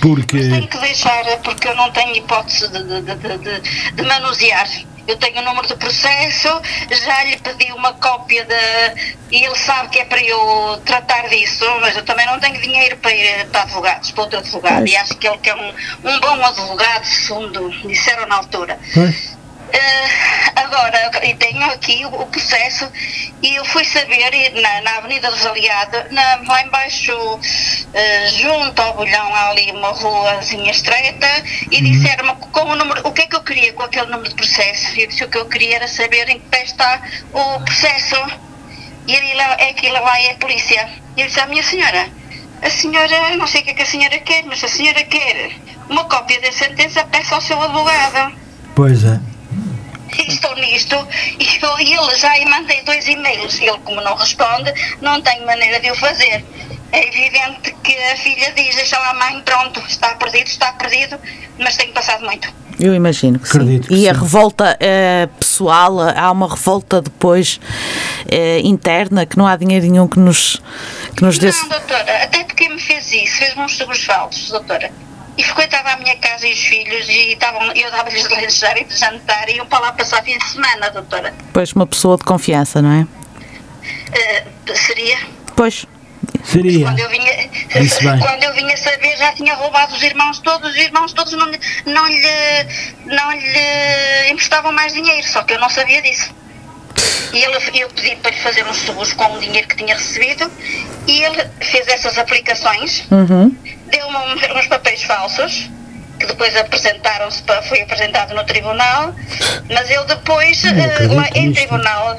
[0.00, 0.36] Porque...
[0.36, 4.68] Mas tenho que deixar, porque eu não tenho hipótese de, de, de, de, de manusear
[5.06, 6.48] eu tenho o número do processo,
[6.90, 9.16] já lhe pedi uma cópia de.
[9.30, 12.96] e ele sabe que é para eu tratar disso, mas eu também não tenho dinheiro
[12.98, 16.20] para ir para advogados, para outro advogado, e acho que ele que é um, um
[16.20, 18.78] bom advogado, segundo disseram na altura.
[19.66, 22.88] Uh, agora, e tenho aqui o, o, processo
[23.42, 28.94] e eu fui saber na, na Avenida dos Aliados, na, lá embaixo, uh, junto ao
[28.94, 31.26] Bolhão, há ali uma ruazinha estreita,
[31.70, 31.82] e uhum.
[31.82, 34.94] disseram-me com o número, o que é que eu queria com aquele número de processo.
[34.96, 37.02] E eu disse o que eu queria era saber em que pé está
[37.32, 38.16] o processo.
[39.08, 40.88] E ele é que lá é a polícia.
[41.16, 42.08] E eu disse à minha senhora,
[42.62, 45.52] a senhora, não sei o que é que a senhora quer, mas a senhora quer
[45.88, 48.36] uma cópia da sentença, peça ao seu advogado.
[48.74, 49.35] Pois é
[50.28, 50.96] estou nisto
[51.38, 53.60] e eu, ele já lhe mandei dois e-mails.
[53.60, 56.44] Ele, como não responde, não tem maneira de o fazer.
[56.92, 61.18] É evidente que a filha diz: Deixa lá a mãe, pronto, está perdido, está perdido,
[61.58, 62.52] mas tem passado muito.
[62.78, 63.88] Eu imagino que Acredito sim.
[63.88, 64.08] Que e sim.
[64.08, 67.58] a revolta é, pessoal, há uma revolta depois
[68.30, 70.60] é, interna que não há dinheiro nenhum que nos,
[71.16, 71.50] que nos dê.
[71.50, 74.90] Não, doutora, até porque me fez isso, fez-me uns seguros falsos, doutora
[75.36, 78.84] e frequentava a minha casa e os filhos e estavam, eu dava-lhes de lanchar e
[78.84, 81.34] de jantar e iam para lá passar fim de semana, doutora.
[81.52, 83.02] Pois, uma pessoa de confiança, não é?
[83.02, 85.18] Uh, seria.
[85.54, 85.86] Pois.
[86.44, 86.86] Seria.
[86.86, 87.32] Quando eu, vinha,
[88.20, 91.46] quando eu vinha saber já tinha roubado os irmãos todos, os irmãos todos não,
[91.86, 92.66] não, lhe,
[93.04, 96.32] não lhe emprestavam mais dinheiro, só que eu não sabia disso.
[97.32, 100.50] E ele, eu pedi para lhe fazer uns seguros com o dinheiro que tinha recebido
[101.06, 103.54] e ele fez essas aplicações, uhum.
[103.90, 105.70] Deu-me uns papéis falsos
[106.18, 109.14] que depois apresentaram-se, foi apresentado no tribunal,
[109.70, 112.18] mas ele depois, lá em tribunal,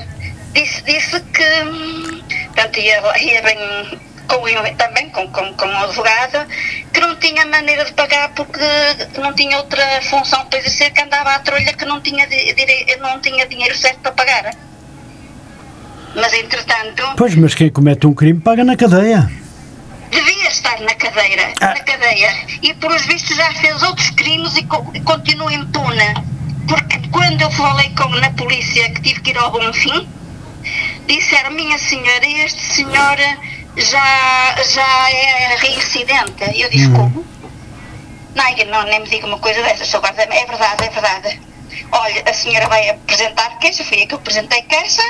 [0.53, 1.43] disse, disse que
[2.53, 3.57] portanto, ia, ia bem
[4.28, 6.47] com, também com, com, com um advogado,
[6.93, 8.59] que não tinha maneira de pagar porque
[9.18, 12.28] não tinha outra função para exercer, que andava à trolha que não tinha,
[12.99, 14.55] não tinha dinheiro certo para pagar.
[16.15, 17.03] Mas entretanto.
[17.15, 19.30] Pois, mas quem comete um crime paga na cadeia.
[20.18, 21.68] Devia estar na cadeira, Ah.
[21.68, 22.32] na cadeia.
[22.63, 26.13] E por os vistos já fez outros crimes e co- continua impune.
[26.68, 30.07] Porque quando eu falei com na polícia que tive que ir ao bom fim,
[31.07, 33.18] disseram, minha senhora, este senhor
[33.78, 36.43] já, já é reincidente.
[36.55, 37.26] E eu disse, como?
[38.36, 40.24] Não, não, nem me diga uma coisa dessas, sou guarda.
[40.24, 41.41] É verdade, é verdade.
[41.91, 45.01] Olha, a senhora vai apresentar queixa, fui eu que apresentei queixa,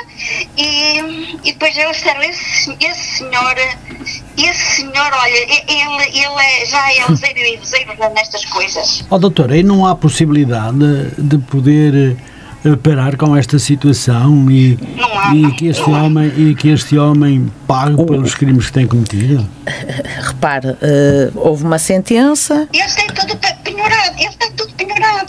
[0.56, 0.98] e,
[1.44, 3.54] e depois eles disseram, esse, esse senhor,
[4.36, 9.04] esse senhor, olha, e- ele, ele é, já é useiro e useiro nestas coisas.
[9.10, 12.16] Ó doutor, aí não há possibilidade de, de poder
[12.64, 17.52] eh, parar com esta situação e, há, e que este homem e que este homem
[17.66, 19.48] pague pelos crimes que tem cometido?
[20.22, 24.47] Repare, eh, houve uma sentença, Ele tem tudo pe- penhorado, ele tem tudo penhorado.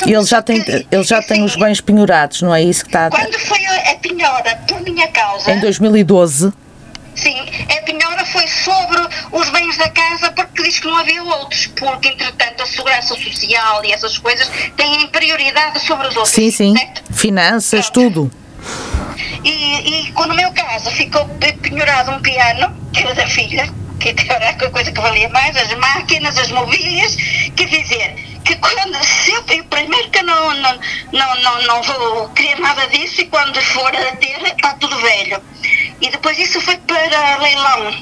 [0.06, 3.08] Ele já tem, Que- ele já tem os bens penhorados, não é isso que está
[3.08, 3.10] a...
[3.10, 6.52] Quando foi a, penhora por minha causa, Em 2012,
[7.16, 7.36] sim,
[7.78, 8.98] a penhora foi sobre
[9.32, 13.84] os bens da casa porque diz que não havia outros, porque entretanto a segurança social
[13.86, 16.34] e essas coisas têm prioridade sobre os outros.
[16.34, 17.04] sim, sim, certo?
[17.14, 18.12] finanças, Pronto.
[18.14, 18.32] tudo.
[19.44, 19.50] E,
[20.10, 23.70] e no meu caso ficou pe- penhorado um piano, que era da filha,
[24.00, 27.16] que era a coisa que valia mais, as máquinas, as mobílias,
[27.56, 28.16] quer dizer,
[28.50, 30.80] que quando se eu, eu primeiro que eu não, não,
[31.14, 35.40] não, não, não vou querer nada disso e quando for a ter está tudo velho.
[36.02, 37.94] E depois isso foi para leilão.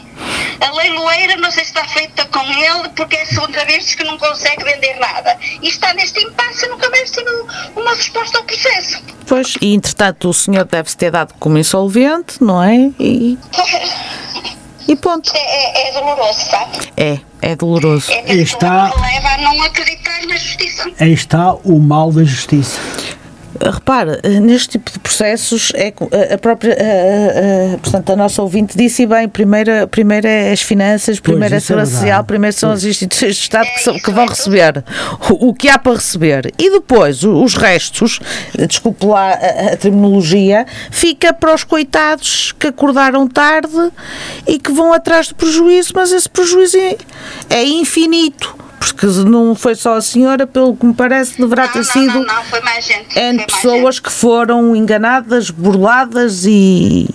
[0.61, 4.03] A leiloeira não sei se está feita com ele porque é a segunda vez que
[4.05, 5.37] não consegue vender nada.
[5.61, 9.03] E está neste impasse e nunca mais um- uma resposta ao processo.
[9.27, 12.89] Pois, e entretanto o senhor deve-se ter dado como insolvente, não é?
[12.99, 13.37] E,
[14.87, 15.31] e ponto.
[15.35, 16.77] É, é, é doloroso, sabe?
[16.97, 18.11] É, é doloroso.
[18.11, 20.91] É que Está- me leva a não acreditar na justiça.
[20.99, 22.79] Aí está o mal da justiça.
[23.61, 28.15] Repara, eh, neste tipo de processos, é, co- a própria, a, a- a- portanto, a
[28.15, 32.05] nossa ouvinte disse bem, primeiro, primeiro é as finanças, primeiro é a é segurança verdade.
[32.07, 34.83] social, primeiro são as instituições de Estado que, são- isso, que vão é receber
[35.29, 36.53] o, o que há para receber.
[36.57, 38.19] E depois, os restos,
[38.57, 43.91] eh, desculpe lá a, a terminologia, fica para os coitados que acordaram tarde
[44.47, 46.95] e que vão atrás do prejuízo, mas esse prejuízo é,
[47.49, 48.55] é infinito.
[48.91, 52.19] Porque não foi só a senhora, pelo que me parece, deverá Não, ter não, sido
[52.19, 53.13] não, não, foi mais gente.
[53.13, 57.07] foi N mais pessoas que foram enganadas, burladas e,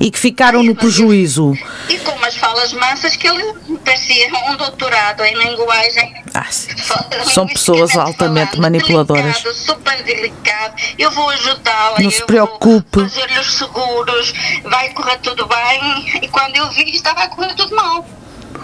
[0.00, 1.54] e que ficaram no prejuízo.
[1.54, 1.66] gente.
[1.94, 3.52] E com umas falas mansas que ele
[3.84, 6.14] parecia um doutorado em linguagem.
[6.34, 6.70] Ah, sim.
[7.32, 9.24] São pessoas altamente manipuladoras.
[9.42, 10.74] Delicado, super delicado.
[10.98, 11.98] Eu vou ajudá-la.
[11.98, 13.00] Não eu se preocupe.
[13.00, 14.32] Vou fazer-lhe os seguros.
[14.64, 16.20] Vai correr tudo bem.
[16.22, 18.06] E quando eu vi, estava a correr tudo mal.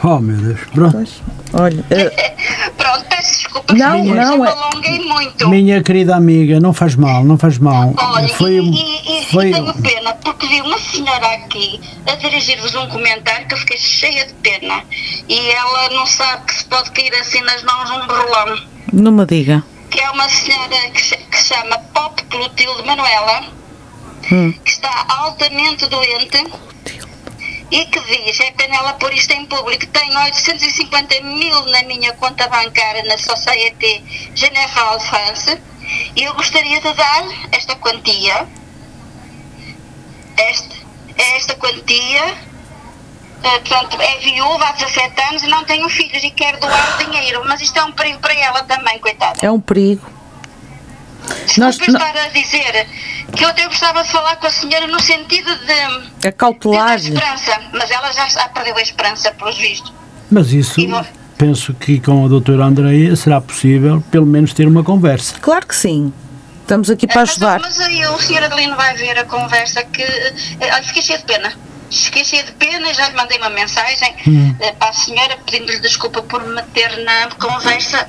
[0.02, 1.10] Oh meu Deus, pronto.
[1.52, 2.34] Olha, eh,
[2.76, 3.74] Pronto, peço desculpa.
[3.74, 5.48] Não, se não, eu me é- alonguei muito.
[5.48, 7.92] Minha querida amiga, não faz mal, não faz mal.
[7.96, 12.14] Olha, Foi, um- e, e, e foi, tenho pena, porque vi uma senhora aqui a
[12.16, 14.82] dirigir-vos um comentário que eu fiquei cheia de pena.
[15.28, 18.58] E ela não sabe que se pode cair assim nas mãos um berlão.
[18.92, 19.62] não me diga.
[19.90, 23.42] Que é uma senhora que, se- que se chama Pop Clotilde Manuela,
[24.30, 24.52] Hum.
[24.62, 26.44] que está altamente doente
[27.70, 32.12] e que diz, é pena ela pôr isto em público, tenho 850 mil na minha
[32.14, 34.02] conta bancária na Société
[34.34, 35.60] Générale France
[36.16, 38.46] e eu gostaria de dar esta quantia,
[40.36, 40.76] esta,
[41.16, 42.24] esta quantia,
[43.42, 47.42] eh, portanto, é viúva há 17 anos e não tenho filhos e quer doar dinheiro,
[47.46, 49.38] mas isto é um perigo para ela também, coitada.
[49.42, 50.17] É um perigo.
[51.58, 52.86] Nós- Desculpe nó- estar a dizer
[53.36, 55.66] que eu até gostava de falar com a senhora no sentido de, de
[56.20, 57.08] dar Acautelar-lhe.
[57.14, 59.92] esperança, mas ela já, já perdeu a esperança, pelos vistos.
[60.30, 60.88] mas isso, E
[61.36, 65.34] penso que com a doutora Andreia será possível pelo menos ter uma conversa.
[65.40, 66.12] Claro que sim.
[66.62, 67.60] Estamos aqui para Mas- ajudar.
[67.60, 70.02] Mas, aí o senhor Adelino vai ver a conversa que.
[70.02, 71.52] eh, Olha, fiquei cheia de pena.
[71.90, 74.54] Fiquei cheia de pena e já lhe mandei uma mensagem Hum.
[74.60, 78.06] eh, para a senhora pedindo-lhe desculpa por me meter na conversa,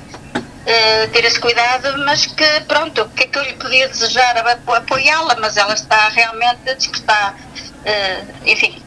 [0.66, 4.36] eh, ter esse cuidado, mas que pronto, o que é que eu lhe podia desejar?
[4.38, 7.34] Apo- Apoiá-la, mas ela está realmente, diz que está,
[7.84, 8.80] eh, enfim,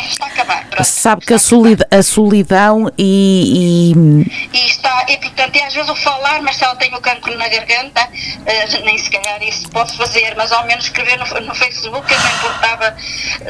[0.00, 0.66] está a acabar.
[0.68, 5.88] Pronto, Sabe que a a solidão e, e- E está, e portanto, e às vezes
[5.90, 8.08] o falar, mas se ela tem o cancro na garganta,
[8.46, 12.18] eh, nem se calhar isso posso fazer, mas ao menos escrever no, no Facebook, eu
[12.20, 12.96] não importava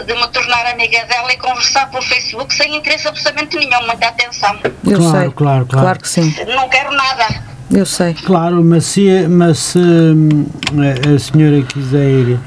[0.05, 4.59] de me tornar amiga dela e conversar pelo Facebook sem interesse absolutamente nenhum, muita atenção.
[4.65, 5.31] eu Claro, sei.
[5.31, 5.99] claro, claro.
[6.01, 6.35] que sim.
[6.55, 7.52] Não quero nada.
[7.75, 8.15] Eu sei.
[8.15, 10.47] Claro, mas se, mas se hum,
[11.15, 12.39] a senhora quiser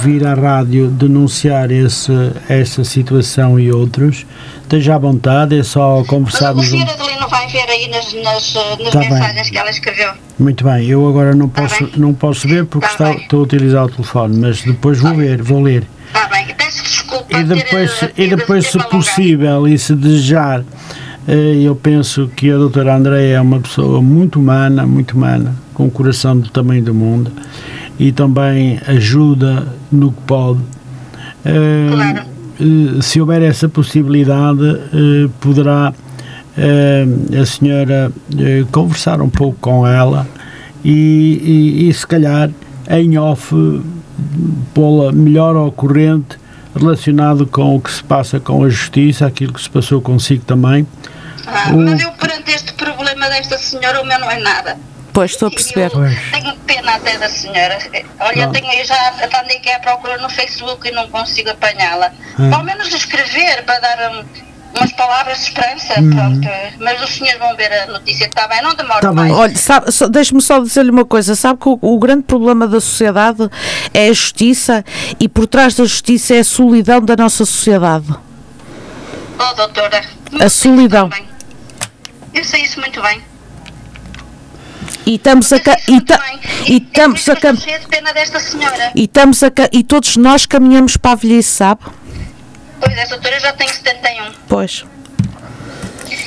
[0.00, 2.10] vir à rádio denunciar esse,
[2.48, 4.24] essa situação e outros,
[4.62, 6.66] esteja à vontade, é só Mas o conversarmos.
[6.66, 9.10] um- senhor Adelino vai ver aí nas, nas, nas Tá bem.
[9.10, 10.10] mensagens que ela escreveu.
[10.38, 11.92] Muito bem, eu agora não posso, bem.
[11.96, 13.18] não posso ver porque Tá está- bem.
[13.18, 15.84] estou a utilizar o telefone, mas depois vou ver, vou ler.
[16.08, 20.64] Está bem, peço desculpa e depois, ter, e depois se ter possível e se desejar,
[21.28, 25.90] eu penso que a doutora Andréia é uma pessoa muito humana, muito humana, com o
[25.90, 27.30] coração do tamanho do mundo
[27.98, 30.60] e também ajuda no que pode.
[31.44, 32.18] Eh, Claro.
[32.60, 35.92] eh, Se houver essa possibilidade, eh, poderá
[36.56, 37.06] eh,
[37.42, 40.26] a senhora eh, conversar um pouco com ela
[40.84, 42.50] e, e, e se calhar
[42.88, 43.52] em off
[44.72, 46.38] pô-la melhor ao corrente
[46.74, 50.86] relacionado com o que se passa com a justiça, aquilo que se passou consigo também.
[51.46, 54.76] Ah, O- Mas eu, perante este problema desta senhora, o meu não é nada.
[55.12, 55.90] Pois, estou a perceber.
[55.94, 57.78] Eu tenho pena até da senhora.
[58.20, 58.50] Olha, Ah.
[58.50, 62.12] tenho, eu já andei aqui à procura no Facebook e não consigo apanhá-la.
[62.38, 62.56] Ah.
[62.56, 64.24] Ao menos escrever para dar um,
[64.76, 65.98] umas palavras de esperança.
[66.00, 66.10] Hum.
[66.10, 66.48] Pronto.
[66.80, 68.26] Mas os senhores vão ver a notícia.
[68.26, 69.14] Está bem, não demora Tá bem.
[69.16, 69.32] mais.
[69.32, 71.34] Olha, sabe, só- deixe-me só dizer-lhe uma coisa.
[71.34, 73.48] Sabe que o, o grande problema da sociedade
[73.94, 74.84] é a justiça
[75.18, 78.06] e por trás da justiça é a solidão da nossa sociedade.
[79.38, 80.02] Oh, doutora.
[80.40, 81.08] A solidão.
[81.08, 81.25] Bem.
[82.36, 83.22] Eu sei isso muito bem.
[85.06, 86.40] E estamos a, e, muito ta- bem.
[86.66, 87.40] e é estamos por a
[88.94, 91.80] e estamos a e todos nós caminhamos para a velhice, sabe?
[92.78, 94.32] Pois é, doutora, eu já tenho 71.
[94.46, 94.84] Pois.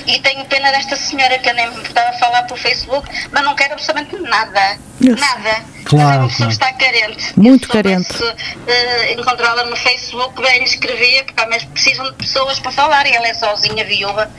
[0.08, 3.54] E tenho pena desta senhora que eu nem me importava falar por Facebook, mas não
[3.56, 4.78] quero absolutamente nada.
[5.00, 5.28] Eu sei.
[5.28, 5.64] Nada.
[5.86, 6.48] Claro, mas é uma pessoa claro.
[6.48, 7.40] que está carente.
[7.40, 8.14] Muito eu carente.
[8.18, 13.06] soubesse, eh, encontrá-la no Facebook, bem, escrevia, porque ao menos precisam de pessoas para falar
[13.06, 14.32] e ela é sozinha, viúva.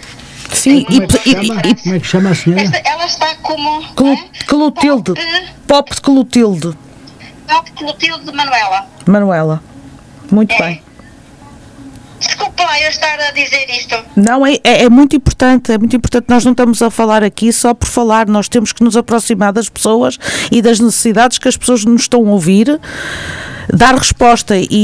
[0.53, 1.62] Sim, e, Como é que e- chama?
[1.64, 2.62] e- e- Como é que chama a senhora?
[2.62, 3.82] Esta- ela está como.
[3.95, 5.12] Clu- eh, Clotilde.
[5.66, 6.76] Pop, de Clotilde.
[7.49, 8.86] Pop Clotilde de Manuela.
[9.07, 9.62] Manuela.
[10.30, 10.59] Muito É.
[10.59, 10.82] bem.
[12.20, 13.96] Desculpa eu estar a dizer isto.
[14.14, 16.26] Não, é, é, é muito importante, é muito importante.
[16.28, 19.68] Nós não estamos a falar aqui só por falar, nós temos que nos aproximar das
[19.68, 20.18] pessoas
[20.52, 22.78] e das necessidades que as pessoas nos estão a ouvir,
[23.72, 24.56] dar resposta.
[24.56, 24.74] E, e-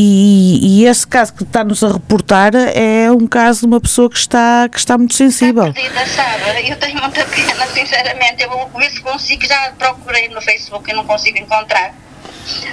[0.00, 4.16] e- e esse caso que está-nos a reportar é um caso de uma pessoa que
[4.18, 5.72] está, que está muito sensível.
[5.72, 6.70] Perdida, sabe?
[6.70, 8.42] Eu tenho muita pena, sinceramente.
[8.42, 11.94] Eu vou ver se consigo, já procurei no Facebook e não consigo encontrar.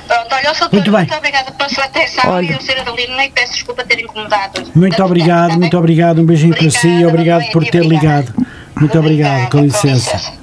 [0.08, 0.99] Pronto, olha, sou Muito bem.
[1.01, 2.45] muito obrigada pela sua atenção Olha.
[2.45, 2.82] e eu, Sra.
[2.82, 4.62] Adelina, e peço desculpa ter incomodado.
[4.76, 6.22] Muito obrigado, muito obrigado.
[6.22, 8.20] Um beijinho para si e Obrigada, obrigado por ter obrigada.
[8.22, 8.47] ligado.
[8.80, 10.34] Muito obrigado, com licença.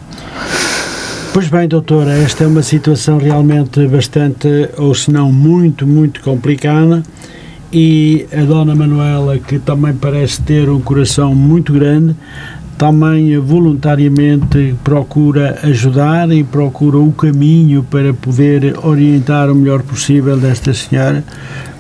[1.33, 7.03] Pois bem, doutora, esta é uma situação realmente bastante, ou se não muito, muito complicada
[7.73, 12.17] e a dona Manuela, que também parece ter um coração muito grande,
[12.81, 20.73] também voluntariamente procura ajudar e procura o caminho para poder orientar o melhor possível desta
[20.73, 21.23] senhora,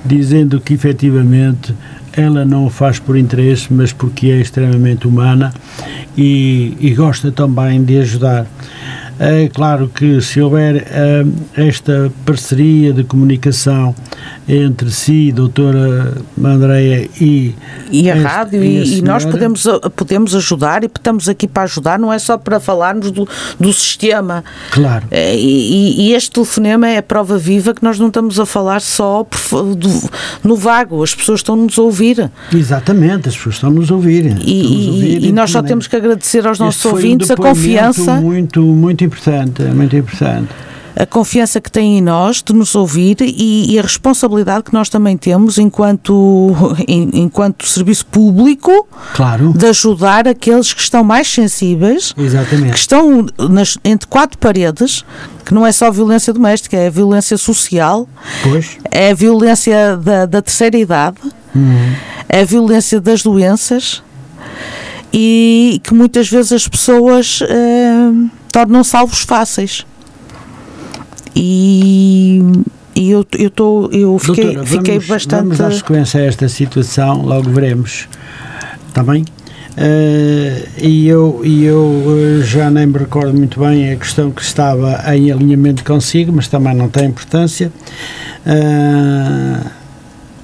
[0.05, 1.74] dizendo que efetivamente
[2.14, 5.55] ela não o faz por interesse, mas porque é extremamente humana
[6.18, 8.46] e, e gosta também de ajudar.
[9.23, 13.95] É claro que se houver eh, esta parceria de comunicação
[14.49, 17.55] entre si, doutora Andreia e,
[17.93, 21.47] E a esta- rádio, a e, e nós podemos, a- podemos ajudar e estamos aqui
[21.47, 23.29] para ajudar, não é só para falarmos do,
[23.61, 24.43] do sistema.
[24.71, 25.07] Claro.
[25.11, 25.41] É, E,
[26.01, 29.23] e- e este telefonema é a prova viva que nós não estamos a falar só
[29.25, 30.11] por do-
[30.43, 32.31] no vago, as pessoas estão-nos a ouvir.
[32.55, 34.25] Exatamente, as pessoas estão nos a ouvir.
[34.25, 36.93] E, estão-nos a e- ouvir e nós só temos que agradecer aos nossos Este foi
[36.93, 38.14] um ouvintes a confiança.
[38.14, 40.48] Muito, muito importante, muito importante.
[40.96, 44.88] a confiança que têm em nós de nos ouvir e, e a responsabilidade que nós
[44.88, 46.54] também temos enquanto,
[46.86, 52.76] em- enquanto serviço público Claro, de ajudar aqueles que estão mais sensíveis, que exatamente.
[52.76, 55.04] estão nas- entre quatro paredes,
[55.44, 58.08] que não é só violência doméstica, é a violência social,
[58.42, 61.16] Pois, é a violência da, da terceira idade,
[62.28, 64.02] é a violência das doenças
[65.12, 68.11] e que muitas vezes as pessoas eh,
[68.51, 69.86] tornam-se alvos fáceis.
[71.34, 72.42] E,
[72.94, 75.42] e eu, eu, tô, eu fiquei, doutora, fiquei vamos, bastante.
[75.42, 78.09] vamos dar sequência a esta situação, logo veremos.
[78.88, 79.24] Está bem?
[79.76, 82.05] Eh, e eu, e eu
[82.40, 86.48] eh, já nem me recordo muito bem a questão que estava em alinhamento consigo, mas
[86.48, 87.72] também não tem importância.
[88.44, 89.80] Eh,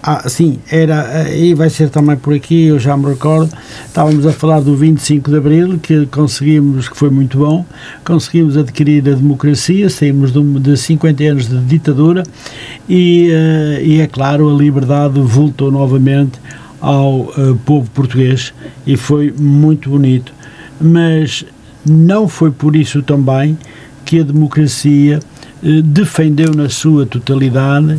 [0.08, 3.52] ah, sim, era, eh, e vai ser também por aqui, eu já me recordo,
[3.84, 7.66] estávamos a falar do 25 de Abril, que conseguimos, que foi muito bom,
[8.04, 12.22] conseguimos adquirir a democracia, saímos de, de 50 anos de ditadura
[12.88, 16.38] e, eh, e é claro, a liberdade voltou novamente
[16.80, 18.54] ao eh, povo português
[18.86, 20.32] e foi muito bonito.
[20.80, 21.44] Mas
[21.84, 23.58] não foi por isso também
[24.04, 25.18] que a democracia
[25.82, 27.98] defendeu na sua totalidade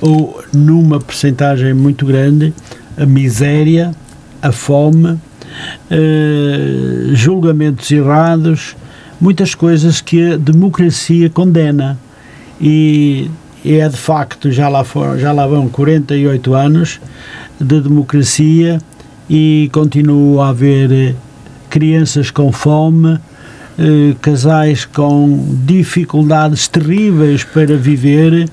[0.00, 2.52] ou numa percentagem muito grande
[2.96, 3.92] a miséria,
[4.40, 5.18] a fome,
[5.90, 8.76] eh, julgamentos errados,
[9.20, 11.98] muitas coisas que a democracia condena.
[12.60, 13.30] E,
[13.64, 17.00] é de facto, já lá, foram, já lá vão 48 anos
[17.60, 18.78] de democracia
[19.28, 21.14] e continua a haver eh,
[21.68, 23.18] crianças com fome,
[23.78, 28.48] eh, casais com dificuldades terríveis para viver,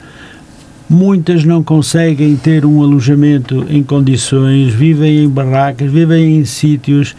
[0.89, 7.15] muitas não conseguem ter um alojamento em condições, vivem em barracas, vivem em sítios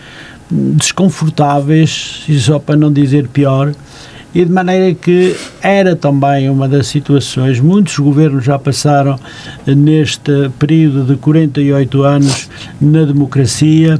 [0.51, 3.73] desconfortáveis, e só para não dizer pior,
[4.35, 9.17] e de maneira que era também uma das situações, muitos governos já passaram
[9.65, 12.49] neste período de 48 anos
[12.81, 13.99] na democracia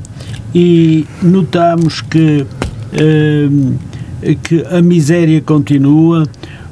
[0.53, 2.45] e notamos que,
[2.93, 6.25] eh, que a miséria continua,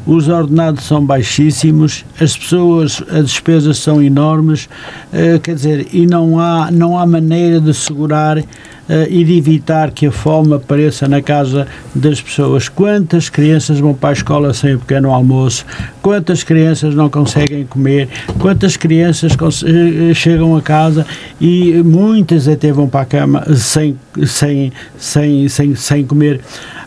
[0.06, 4.68] os ordenados são baixíssimos, as pessoas, as despesas são enormes,
[5.12, 9.90] eh, quer dizer, e não há, não há maneira de segurar uh, e de evitar
[9.90, 12.68] que a fome apareça na casa das pessoas.
[12.68, 15.64] Quantas crianças vão para a escola sem o pequeno almoço?
[16.00, 18.08] Quantas crianças não conseguem comer?
[18.38, 19.32] Quantas crianças
[19.64, 21.06] eh, chegam a casa
[21.40, 23.96] e muitas até vão para a cama sem,
[24.26, 26.40] sem, sem, sem, sem comer?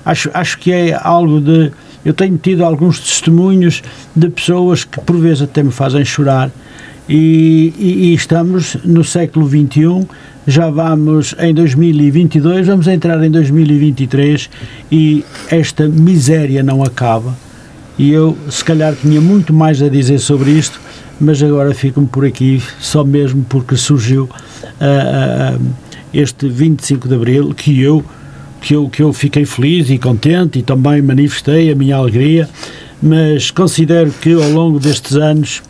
[0.05, 1.71] Acho, acho que é algo de.
[2.05, 3.81] Eu tenho tido alguns testemunhos
[4.15, 6.51] de pessoas que por vezes até me fazem chorar.
[7.09, 10.07] E, e, e, estamos no século XXI
[10.47, 14.49] já vamos em 2022, vamos entrar em 2023
[14.91, 17.35] e esta miséria não acaba.
[17.97, 20.79] E eu, se calhar, tinha muito mais a dizer sobre isto,
[21.19, 25.61] mas agora fico-me por aqui, só mesmo porque surgiu uh, uh,
[26.13, 28.03] este 25 de Abril, que eu,
[28.65, 32.49] que, eu, que eu fiquei feliz e contente e também manifestei a minha alegria,
[32.99, 35.61] mas considero que ao longo destes anos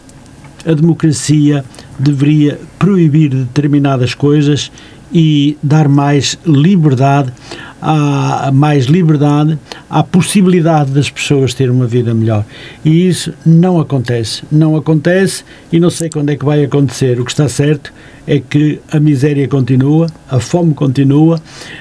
[0.66, 1.66] a democracia
[2.00, 4.72] deveria proibir determinadas coisas
[5.14, 7.34] e dar mais liberdade
[7.82, 9.60] há mais liberdade,
[9.90, 12.45] há possibilidade das pessoas terem uma vida melhor.
[12.84, 14.44] E isso não acontece.
[14.52, 17.20] Não acontece e não sei quando é que vai acontecer.
[17.20, 17.94] O que está certo
[18.28, 21.40] é que a miséria continua, a fome continua,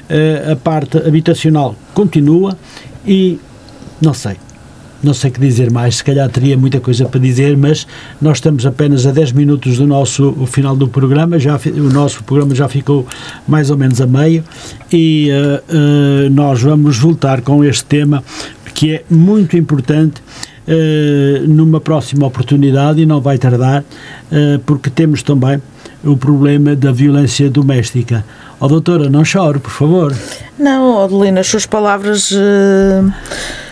[0.09, 2.57] eh, a parte habitacional continua
[3.07, 3.39] e
[4.01, 4.44] não sei
[5.05, 7.87] não sei o que dizer mais, se calhar teria muita coisa para dizer, mas
[8.21, 12.55] nós estamos apenas a 10 minutos do nosso final do programa, já, o nosso programa
[12.55, 13.07] já ficou
[13.47, 14.43] mais ou menos a meio
[14.93, 18.23] e uh, uh, nós vamos voltar com este tema
[18.75, 20.21] que é muito importante
[20.67, 23.85] uh, numa próxima oportunidade e não vai tardar,
[24.67, 25.61] porque temos também
[26.03, 28.25] o problema da violência doméstica.
[28.61, 30.15] Ó oh, doutora, não chore, por favor.
[30.59, 32.33] Não, Adelina, as suas palavras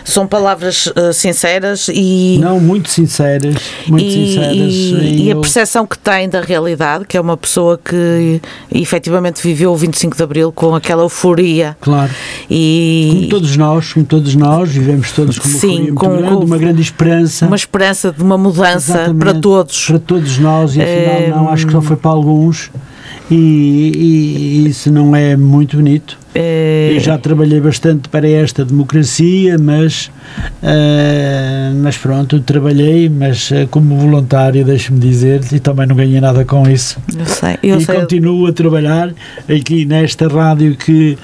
[0.03, 2.37] são palavras uh, sinceras e.
[2.41, 3.55] Não, muito sinceras.
[3.87, 4.73] Muito e, sinceras.
[4.73, 5.37] E, e eu...
[5.37, 8.41] a percepção que tem da realidade, que é uma pessoa que
[8.73, 11.77] efetivamente viveu o 25 de Abril com aquela euforia.
[11.79, 12.11] Claro.
[12.49, 13.09] E...
[13.13, 16.57] Como todos nós, como todos nós, vivemos todos com uma Sim, com, grande, com uma
[16.57, 17.45] grande esperança.
[17.45, 19.85] Uma esperança de uma mudança Exatamente, para todos.
[19.87, 21.29] Para todos nós, e afinal, é...
[21.29, 22.69] não, acho que só foi para alguns.
[23.31, 23.91] E,
[24.65, 26.17] e, isso não é muito bonito.
[26.35, 26.91] É...
[26.95, 30.07] Eu já trabalhei bastante para esta democracia, mas,
[30.61, 36.43] uh, mas pronto, trabalhei, mas uh, como voluntário, deixe-me dizer, e também não ganhei nada
[36.43, 36.97] com isso.
[37.17, 37.95] Eu sei, eu e sei.
[37.95, 39.13] continuo a trabalhar
[39.47, 41.17] aqui nesta rádio que,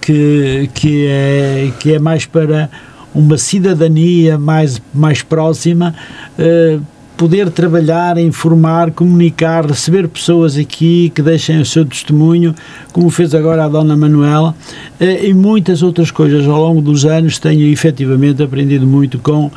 [0.00, 2.70] que, que, é, que é mais para
[3.14, 5.94] uma cidadania mais, mais próxima.
[6.38, 6.93] Uh,
[7.24, 12.54] poder trabalhar, informar, comunicar, receber pessoas aqui que deixem o seu testemunho,
[12.92, 14.54] como fez agora a Dona Manuela,
[15.00, 16.46] eh, e muitas outras coisas.
[16.46, 19.50] Ao longo dos anos tenho efetivamente aprendido muito com,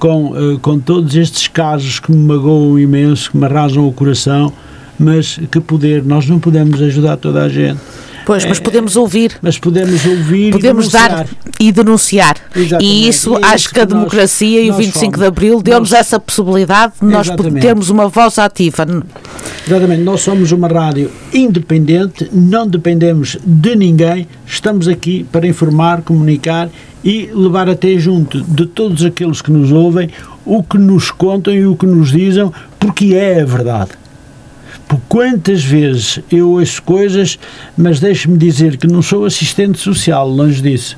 [0.00, 4.52] com, eh, com todos estes casos que me magoam imenso, que me arrasam o coração,
[4.98, 7.78] mas que poder, nós não podemos ajudar toda a gente
[8.24, 9.38] Pois, mas podemos ouvir.
[9.42, 11.10] Mas podemos ouvir podemos e denunciar.
[11.10, 11.26] dar
[11.58, 12.36] e denunciar.
[12.54, 12.84] Exatamente.
[12.84, 15.18] E isso é acho que a democracia nós, e o 25 fomos.
[15.18, 17.28] de Abril deu-nos essa possibilidade de nós
[17.60, 18.86] termos uma voz ativa.
[19.66, 26.68] Exatamente, nós somos uma rádio independente, não dependemos de ninguém, estamos aqui para informar, comunicar
[27.04, 30.10] e levar até junto de todos aqueles que nos ouvem
[30.44, 34.01] o que nos contam e o que nos dizem, porque é a verdade.
[34.92, 37.38] Por quantas vezes eu ouço coisas,
[37.74, 40.96] mas deixe-me dizer que não sou assistente social, longe disso,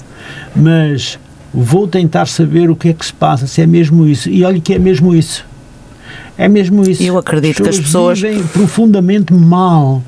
[0.52, 1.16] mas
[1.52, 4.28] vou tentar saber o que é que se passa, se é mesmo isso.
[4.28, 5.46] E olha que é mesmo isso.
[6.36, 7.04] É mesmo isso.
[7.04, 10.02] Eu acredito as que as pessoas vivem profundamente mal.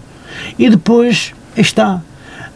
[0.59, 2.03] E depois está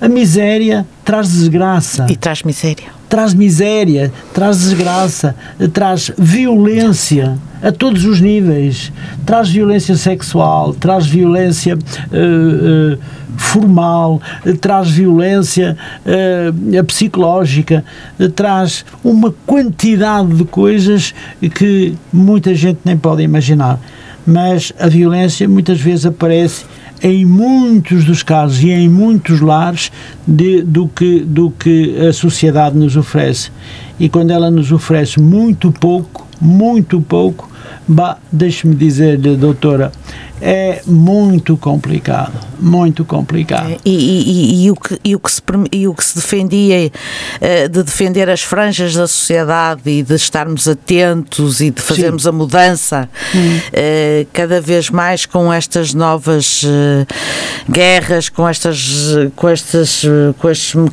[0.00, 2.08] A miséria traz desgraça.
[2.10, 2.99] E traz miséria.
[3.10, 5.34] Traz miséria, traz desgraça,
[5.72, 8.92] traz violência a todos os níveis.
[9.26, 12.98] Traz violência sexual, traz violência uh, uh,
[13.36, 14.22] formal,
[14.60, 15.76] traz violência
[16.06, 17.84] uh, psicológica,
[18.36, 21.12] traz uma quantidade de coisas
[21.54, 23.80] que muita gente nem pode imaginar.
[24.26, 26.64] Mas a violência muitas vezes aparece
[27.02, 29.90] em muitos dos casos e em muitos lares
[30.26, 33.50] de, do, que, do que a sociedade nos oferece.
[33.98, 37.50] E quando ela nos oferece muito pouco, muito pouco,
[38.32, 39.92] deixe-me dizer-lhe, doutora,
[40.42, 43.72] é muito complicado, muito complicado.
[43.72, 46.90] É, e, e, e, o que, e, o que se, e o que se defendia
[47.40, 52.30] eh, de defender as franjas da sociedade e de estarmos atentos e de fazermos Sim.
[52.30, 53.60] a mudança hum.
[54.32, 57.06] cada vez mais com estas novas eh,
[57.70, 60.02] guerras, com estas, com estas,
[60.38, 60.84] com estas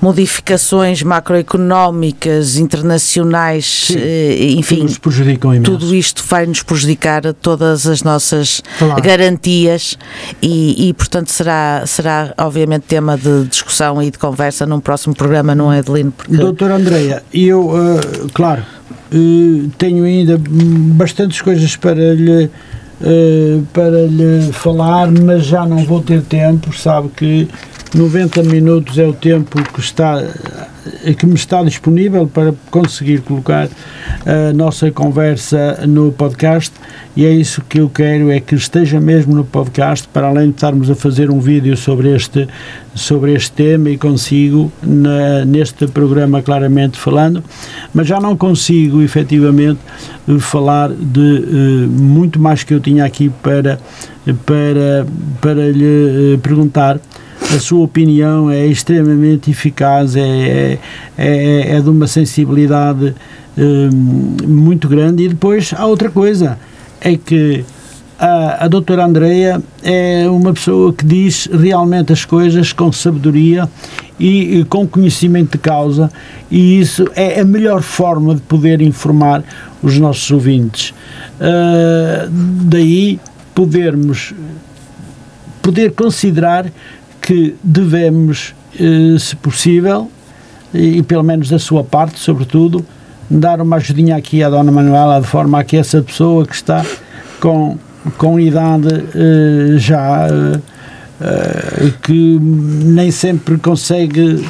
[0.00, 3.98] modificações macroeconómicas internacionais, Sim.
[4.58, 4.86] Enfim,
[5.62, 9.02] tudo isto vai nos prejudicar todas as nossas claro.
[9.02, 9.98] garantias
[10.40, 15.54] e, e, portanto, será, será obviamente tema de discussão e de conversa num próximo programa,
[15.54, 16.12] não é, Adelino?
[16.12, 16.36] Porque...
[16.36, 18.62] Doutora Andreia, eu, uh, claro,
[19.12, 22.50] uh, tenho ainda bastantes coisas para lhe.
[22.98, 26.74] Uh, para lhe falar, mas já não vou ter tempo.
[26.74, 27.46] Sabe que
[27.96, 30.22] 90 minutos é o tempo que está
[31.18, 33.68] que me está disponível para conseguir colocar
[34.24, 36.72] a nossa conversa no podcast.
[37.16, 40.56] E é isso que eu quero é que esteja mesmo no podcast para além de
[40.56, 42.46] estarmos a fazer um vídeo sobre este
[42.94, 47.42] sobre este tema e consigo na, neste programa claramente falando.
[47.94, 49.80] Mas já não consigo efetivamente
[50.40, 53.78] falar de uh, muito mais que eu tinha aqui para
[54.44, 55.06] para
[55.40, 57.00] para lhe perguntar
[57.54, 60.78] a sua opinião é extremamente eficaz, é, é,
[61.16, 63.14] é, é de uma sensibilidade
[63.56, 65.24] hum, muito grande.
[65.24, 66.58] E depois há outra coisa,
[67.00, 67.64] é que
[68.18, 73.68] a, a doutora Andreia é uma pessoa que diz realmente as coisas com sabedoria
[74.18, 76.10] e, e, com conhecimento de causa,
[76.50, 79.44] e isso é a melhor forma de poder informar
[79.82, 80.90] os nossos ouvintes.
[81.38, 82.28] Uh,
[82.64, 83.20] daí
[83.54, 84.34] podermos
[85.62, 86.70] poder considerar
[87.26, 90.08] que devemos, eh, se possível,
[90.72, 92.86] e pelo menos da sua parte, sobretudo,
[93.28, 96.86] dar uma ajudinha aqui à Dona Manuela, de forma a que essa pessoa que está
[97.40, 97.76] com,
[98.16, 100.28] com idade eh, já,
[101.20, 104.46] eh, que nem sempre consegue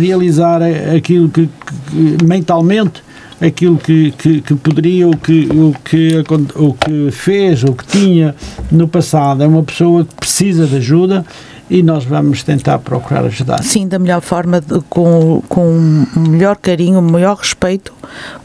[0.00, 0.60] realizar
[0.96, 1.48] aquilo que,
[1.86, 3.00] que mentalmente
[3.40, 6.24] aquilo que, que, que, poderia, o que, o, que,
[6.56, 8.34] o que fez, o que tinha
[8.70, 9.42] no passado.
[9.42, 11.24] É uma pessoa que precisa de ajuda
[11.68, 13.62] e nós vamos tentar procurar ajudar.
[13.62, 17.92] Sim, da melhor forma, com, com o melhor carinho, o maior respeito,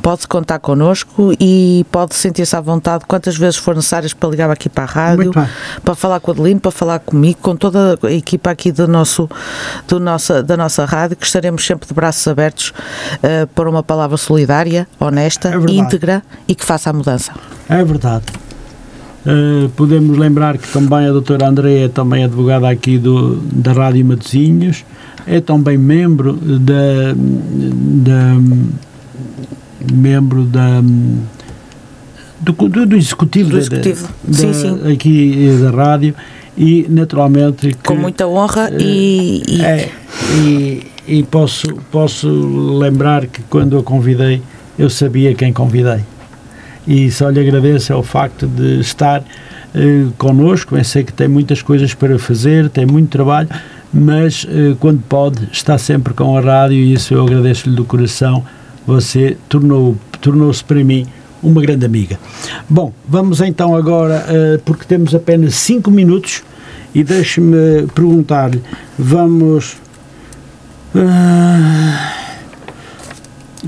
[0.01, 4.69] pode contar connosco e pode sentir-se à vontade quantas vezes for necessárias para ligar aqui
[4.69, 5.31] para a rádio,
[5.83, 9.29] para falar com o Adelino, para falar comigo, com toda a equipa aqui do nosso,
[9.87, 12.69] do nossa, da nossa rádio, que estaremos sempre de braços abertos
[13.15, 17.33] uh, para uma palavra solidária, honesta, é íntegra e que faça a mudança.
[17.67, 18.25] É verdade.
[19.25, 24.05] Uh, podemos lembrar que também a doutora Andréia é também advogada aqui do, da Rádio
[24.05, 24.85] Matosinhos,
[25.27, 28.37] é também membro da, da
[29.91, 30.81] membro da
[32.39, 34.07] do, do, do executivo, do executivo.
[34.23, 34.91] Da, sim, sim.
[34.91, 36.15] aqui da rádio
[36.57, 39.61] e naturalmente que, com muita honra uh, e, e...
[39.61, 39.91] É,
[40.45, 42.29] e, e posso posso
[42.79, 44.41] lembrar que quando a convidei
[44.77, 45.99] eu sabia quem convidei
[46.89, 49.23] e só lhe agradeço ao facto de estar
[49.75, 50.75] eh, connosco.
[50.75, 53.47] Eu sei que tem muitas coisas para fazer, tem muito trabalho,
[53.93, 58.43] mas eh, quando pode, está sempre com a rádio e isso eu agradeço-lhe do coração.
[58.87, 61.05] Você tornou, tornou-se para mim
[61.43, 62.19] uma grande amiga.
[62.67, 66.41] Bom, vamos então agora, eh, porque temos apenas 5 minutos,
[66.93, 68.63] e deixe-me perguntar-lhe,
[68.97, 69.77] vamos.
[70.95, 72.18] Uh,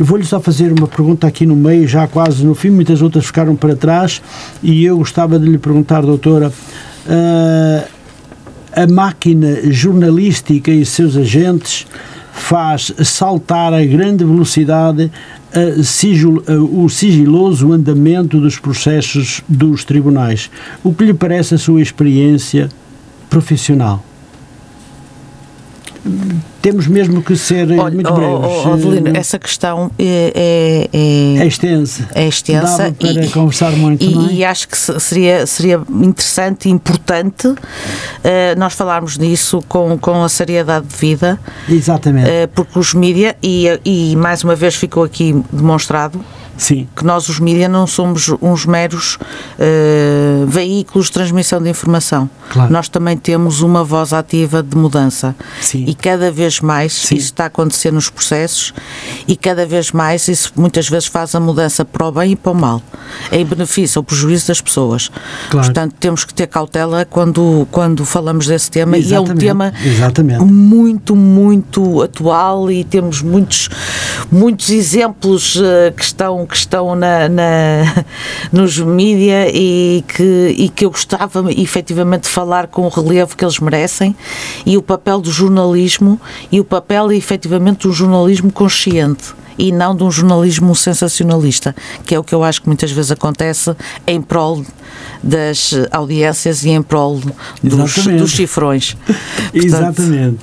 [0.04, 3.56] Vou-lhe só fazer uma pergunta aqui no meio, já quase no fim, muitas outras ficaram
[3.56, 4.22] para trás,
[4.64, 6.52] e eu gostava de lhe perguntar, doutora,
[7.06, 7.88] uh,
[8.74, 11.86] a máquina jornalística e seus agentes
[12.34, 15.12] faz saltar a grande velocidade
[15.54, 20.50] a sigil, a, o sigiloso andamento dos processos dos tribunais.
[20.84, 22.70] O que lhe parece a sua experiência
[23.30, 24.04] profissional?
[26.62, 28.34] Temos mesmo que ser Olha, muito breves.
[28.34, 32.08] Oh, oh, Adelino, essa questão é, é, é, extensa.
[32.14, 32.94] É extensa.
[32.98, 37.58] Para e, conversar muito e, e, acho que seria, seria interessante e importante uh,
[38.58, 41.40] nós falarmos nisso com, com a seriedade de vida.
[41.68, 42.30] Exatamente.
[42.30, 46.24] Uh, porque os mídia, e, e mais uma vez ficou aqui demonstrado,
[46.62, 46.88] Sim.
[46.96, 52.30] que nós, os mídias, não somos uns meros uh, veículos de transmissão de informação.
[52.52, 52.72] Claro.
[52.72, 55.36] Nós também temos uma voz ativa de mudança.
[55.60, 55.86] Sim.
[55.88, 57.16] E cada vez mais Sim.
[57.16, 58.74] isso está a acontecer nos processos
[59.28, 62.52] e cada vez mais isso muitas vezes faz a mudança para o bem e para
[62.52, 62.82] o mal,
[63.32, 65.10] em benefício ou prejuízo das pessoas.
[65.50, 65.68] Claro.
[65.68, 69.30] Portanto, temos que ter cautela quando, quando falamos desse tema Exatamente.
[69.30, 70.44] e é um tema Exatamente.
[70.44, 73.70] muito, muito atual e temos muitos,
[74.32, 78.06] muitos exemplos uh, que estão que estão na, na
[78.52, 83.44] nos mídia e que, e que eu gostava efetivamente de falar com o relevo que
[83.44, 84.16] eles merecem
[84.66, 86.20] e o papel do jornalismo
[86.52, 92.20] e o papel efetivamente do jornalismo consciente e não de um jornalismo sensacionalista, que é
[92.20, 93.76] o que eu acho que muitas vezes acontece
[94.08, 94.66] em prol
[95.22, 97.22] das audiências e em prol
[97.62, 98.96] dos, dos cifrões.
[99.06, 100.40] Portanto, Exatamente.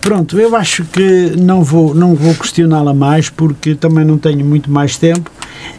[0.00, 4.70] Pronto, eu acho que não vou, não vou questioná-la mais porque também não tenho muito
[4.70, 5.30] mais tempo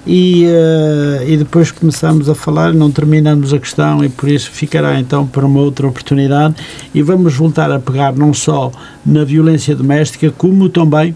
[0.06, 5.00] e, uh, e depois começamos a falar, não terminamos a questão e por isso ficará
[5.00, 6.56] então para uma outra oportunidade
[6.94, 8.72] e vamos voltar a pegar não só
[9.06, 11.16] na violência doméstica como também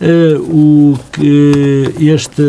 [0.00, 2.42] uh, o que este,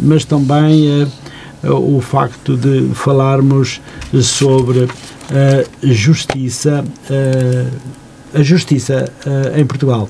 [0.00, 3.80] mas também uh, o facto de falarmos
[4.22, 4.86] sobre
[5.32, 6.84] a justiça
[8.34, 10.08] a justiça uh, em Portugal,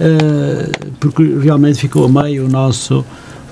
[0.00, 3.04] uh, porque realmente ficou a meio o nosso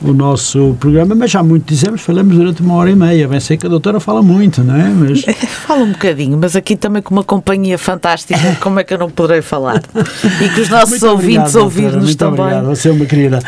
[0.02, 3.26] o nosso programa, mas já muito dizemos, falamos durante uma hora e meia.
[3.26, 4.88] Bem sei que a doutora fala muito, não é?
[4.88, 5.24] Mas...
[5.66, 9.10] Fala um bocadinho, mas aqui também com uma companhia fantástica, como é que eu não
[9.10, 9.82] poderei falar?
[10.40, 12.40] E que os nossos muito ouvintes ouvirem-nos também.
[12.40, 13.40] Obrigado, você é uma querida.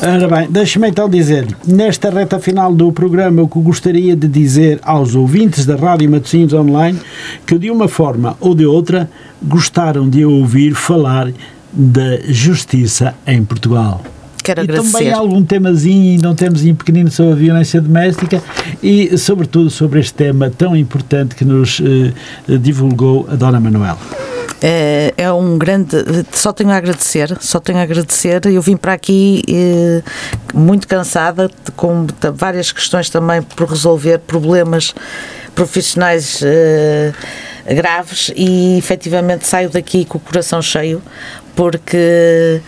[0.00, 4.80] Ora bem, deixe-me então dizer, nesta reta final do programa, o que gostaria de dizer
[4.82, 6.98] aos ouvintes da Rádio Matosinhos Online,
[7.46, 9.10] que de uma forma ou de outra
[9.42, 11.30] gostaram de ouvir falar
[11.72, 14.02] da justiça em Portugal.
[14.48, 14.92] Quero e agradecer.
[14.92, 18.42] também algum temazinho, não temos em pequenino sobre a violência doméstica
[18.82, 23.98] e, sobretudo, sobre este tema tão importante que nos eh, divulgou a Dona Manuela.
[24.62, 25.98] É, é, um grande.
[26.32, 28.40] Só tenho a agradecer, só tenho a agradecer.
[28.46, 30.02] Eu vim para aqui eh,
[30.54, 34.94] muito cansada, com várias questões também por resolver, problemas
[35.54, 36.40] profissionais.
[36.42, 37.12] Eh,
[37.74, 41.02] graves e efetivamente saio daqui com o coração cheio
[41.54, 42.62] porque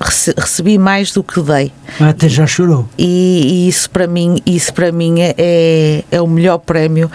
[0.00, 1.72] recebi mais do que dei.
[2.00, 2.88] Até já chorou.
[2.96, 7.10] E, e, isso para mim, isso para mim é, é, é o melhor prémio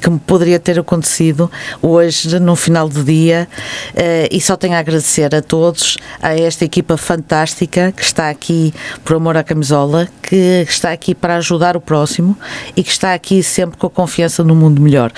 [0.00, 1.50] que me poderia ter acontecido
[1.82, 3.46] hoje no final do dia
[3.92, 8.72] uh, e só tenho a agradecer a todos, a esta equipa fantástica que está aqui
[9.04, 12.36] por amor à camisola, que está aqui para ajudar o próximo
[12.74, 15.12] e que está aqui sempre com a confiança no mundo melhor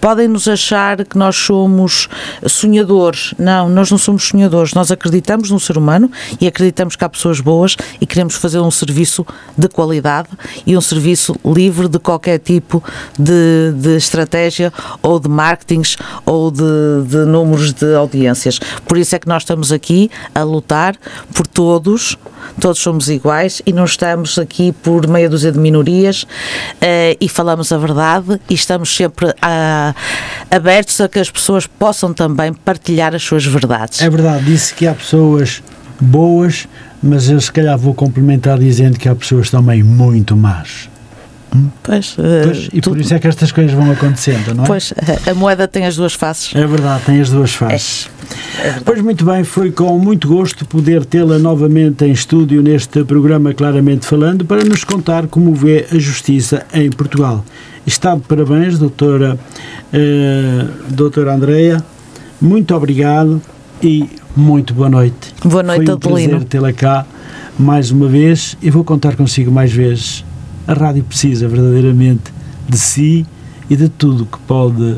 [0.00, 2.08] podem nos achar que nós somos
[2.46, 3.34] sonhadores.
[3.38, 4.72] Não, nós não somos sonhadores.
[4.74, 6.10] Nós acreditamos no ser humano
[6.40, 10.28] e acreditamos que há pessoas boas e queremos fazer um serviço de qualidade
[10.66, 12.82] e um serviço livre de qualquer tipo
[13.18, 14.72] de, de estratégia
[15.02, 16.62] ou de marketings ou de,
[17.06, 18.58] de números de audiências.
[18.86, 20.96] Por isso é que nós estamos aqui a lutar
[21.34, 22.16] por todos,
[22.60, 27.72] todos somos iguais e não estamos aqui por meia dúzia de minorias uh, e falamos
[27.72, 29.89] a verdade e estamos sempre a
[30.50, 34.00] abertos a que as pessoas possam também partilhar as suas verdades.
[34.00, 35.62] É verdade, disse que há pessoas
[36.00, 36.66] boas,
[37.02, 40.88] mas eu se calhar vou complementar dizendo que há pessoas também muito más.
[41.54, 41.68] Hum?
[41.82, 44.66] Pois, pois, e por isso é que estas coisas vão acontecendo, não é?
[44.66, 44.94] Pois,
[45.26, 46.54] a moeda tem as duas faces.
[46.54, 48.08] É verdade, tem as duas faces.
[48.62, 53.04] É, é pois muito bem, foi com muito gosto poder tê-la novamente em estúdio neste
[53.04, 57.44] programa Claramente Falando para nos contar como vê a justiça em Portugal.
[57.86, 59.38] Está de parabéns, doutora,
[59.92, 61.82] eh, doutora Andreia.
[62.40, 63.40] Muito obrigado
[63.82, 65.34] e muito boa noite.
[65.44, 67.06] Boa noite, Foi um prazer tê-la cá
[67.58, 70.24] mais uma vez e vou contar consigo mais vezes.
[70.66, 72.32] A rádio precisa verdadeiramente
[72.68, 73.26] de si
[73.68, 74.96] e de tudo que pode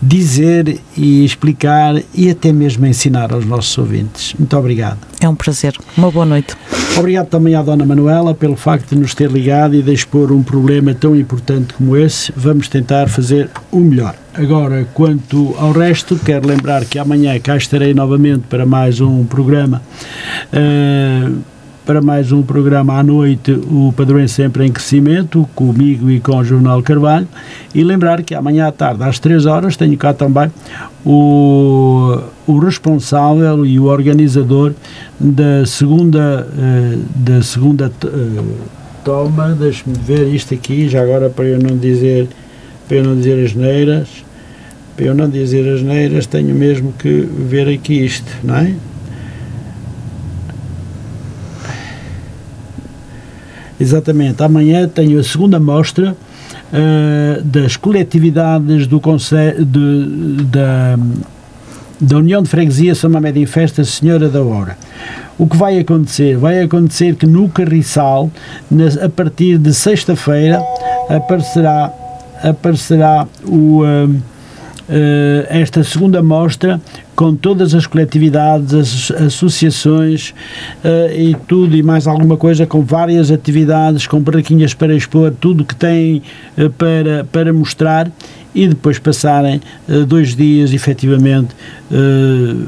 [0.00, 4.34] dizer e explicar e até mesmo ensinar aos nossos ouvintes.
[4.38, 4.98] Muito obrigado.
[5.22, 5.74] É um prazer.
[5.96, 6.56] Uma boa noite.
[6.98, 10.42] Obrigado também à Dona Manuela pelo facto de nos ter ligado e de expor um
[10.42, 12.32] problema tão importante como esse.
[12.36, 14.16] Vamos tentar fazer o melhor.
[14.34, 19.80] Agora, quanto ao resto, quero lembrar que amanhã cá estarei novamente para mais um programa.
[20.52, 21.38] Uh,
[21.86, 26.44] para mais um programa à noite, o Padrão Sempre em Crescimento, comigo e com o
[26.44, 27.28] Jornal Carvalho.
[27.72, 30.50] E lembrar que amanhã à tarde, às 3 horas, tenho cá também
[31.04, 34.72] o o responsável e o organizador
[35.18, 38.54] da segunda, uh, da segunda uh,
[39.04, 42.28] toma, deixe-me ver isto aqui, já agora para eu não dizer,
[42.88, 44.08] para eu não dizer as neiras,
[44.96, 48.74] para eu não dizer as neiras, tenho mesmo que ver aqui isto, não é?
[53.80, 56.16] Exatamente, amanhã tenho a segunda mostra
[56.72, 60.96] uh, das coletividades do Conselho da,
[62.02, 64.76] da União de Freguesia São Mamede em Festa Senhora da Hora.
[65.38, 66.36] O que vai acontecer?
[66.36, 68.28] Vai acontecer que no Carriçal,
[69.02, 70.60] a partir de sexta-feira,
[71.08, 71.92] aparecerá,
[72.42, 73.82] aparecerá o.
[73.82, 74.20] Uh, uh,
[75.48, 76.80] esta segunda mostra
[77.14, 80.30] com todas as coletividades, as associações
[80.84, 85.64] uh, e tudo e mais alguma coisa, com várias atividades, com barraquinhas para expor, tudo
[85.64, 86.22] que tem
[86.58, 88.10] uh, para, para mostrar
[88.54, 89.62] e depois passarem
[90.06, 91.54] dois dias efetivamente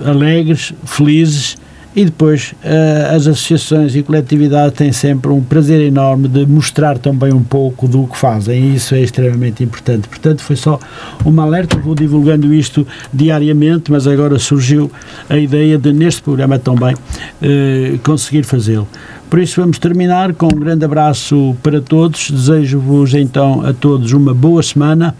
[0.06, 1.58] alegres, felizes
[1.94, 7.32] e depois uh, as associações e coletividades têm sempre um prazer enorme de mostrar também
[7.32, 10.08] um pouco do que fazem e isso é extremamente importante.
[10.08, 10.78] Portanto, foi só
[11.24, 14.90] uma alerta, vou divulgando isto diariamente, mas agora surgiu
[15.28, 18.88] a ideia de, neste programa também, uh, conseguir fazê-lo.
[19.30, 22.30] Por isso, vamos terminar com um grande abraço para todos.
[22.30, 25.12] Desejo-vos então a todos uma boa semana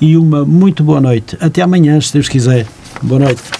[0.00, 1.36] e uma muito boa noite.
[1.40, 2.66] Até amanhã, se Deus quiser.
[3.00, 3.59] Boa noite.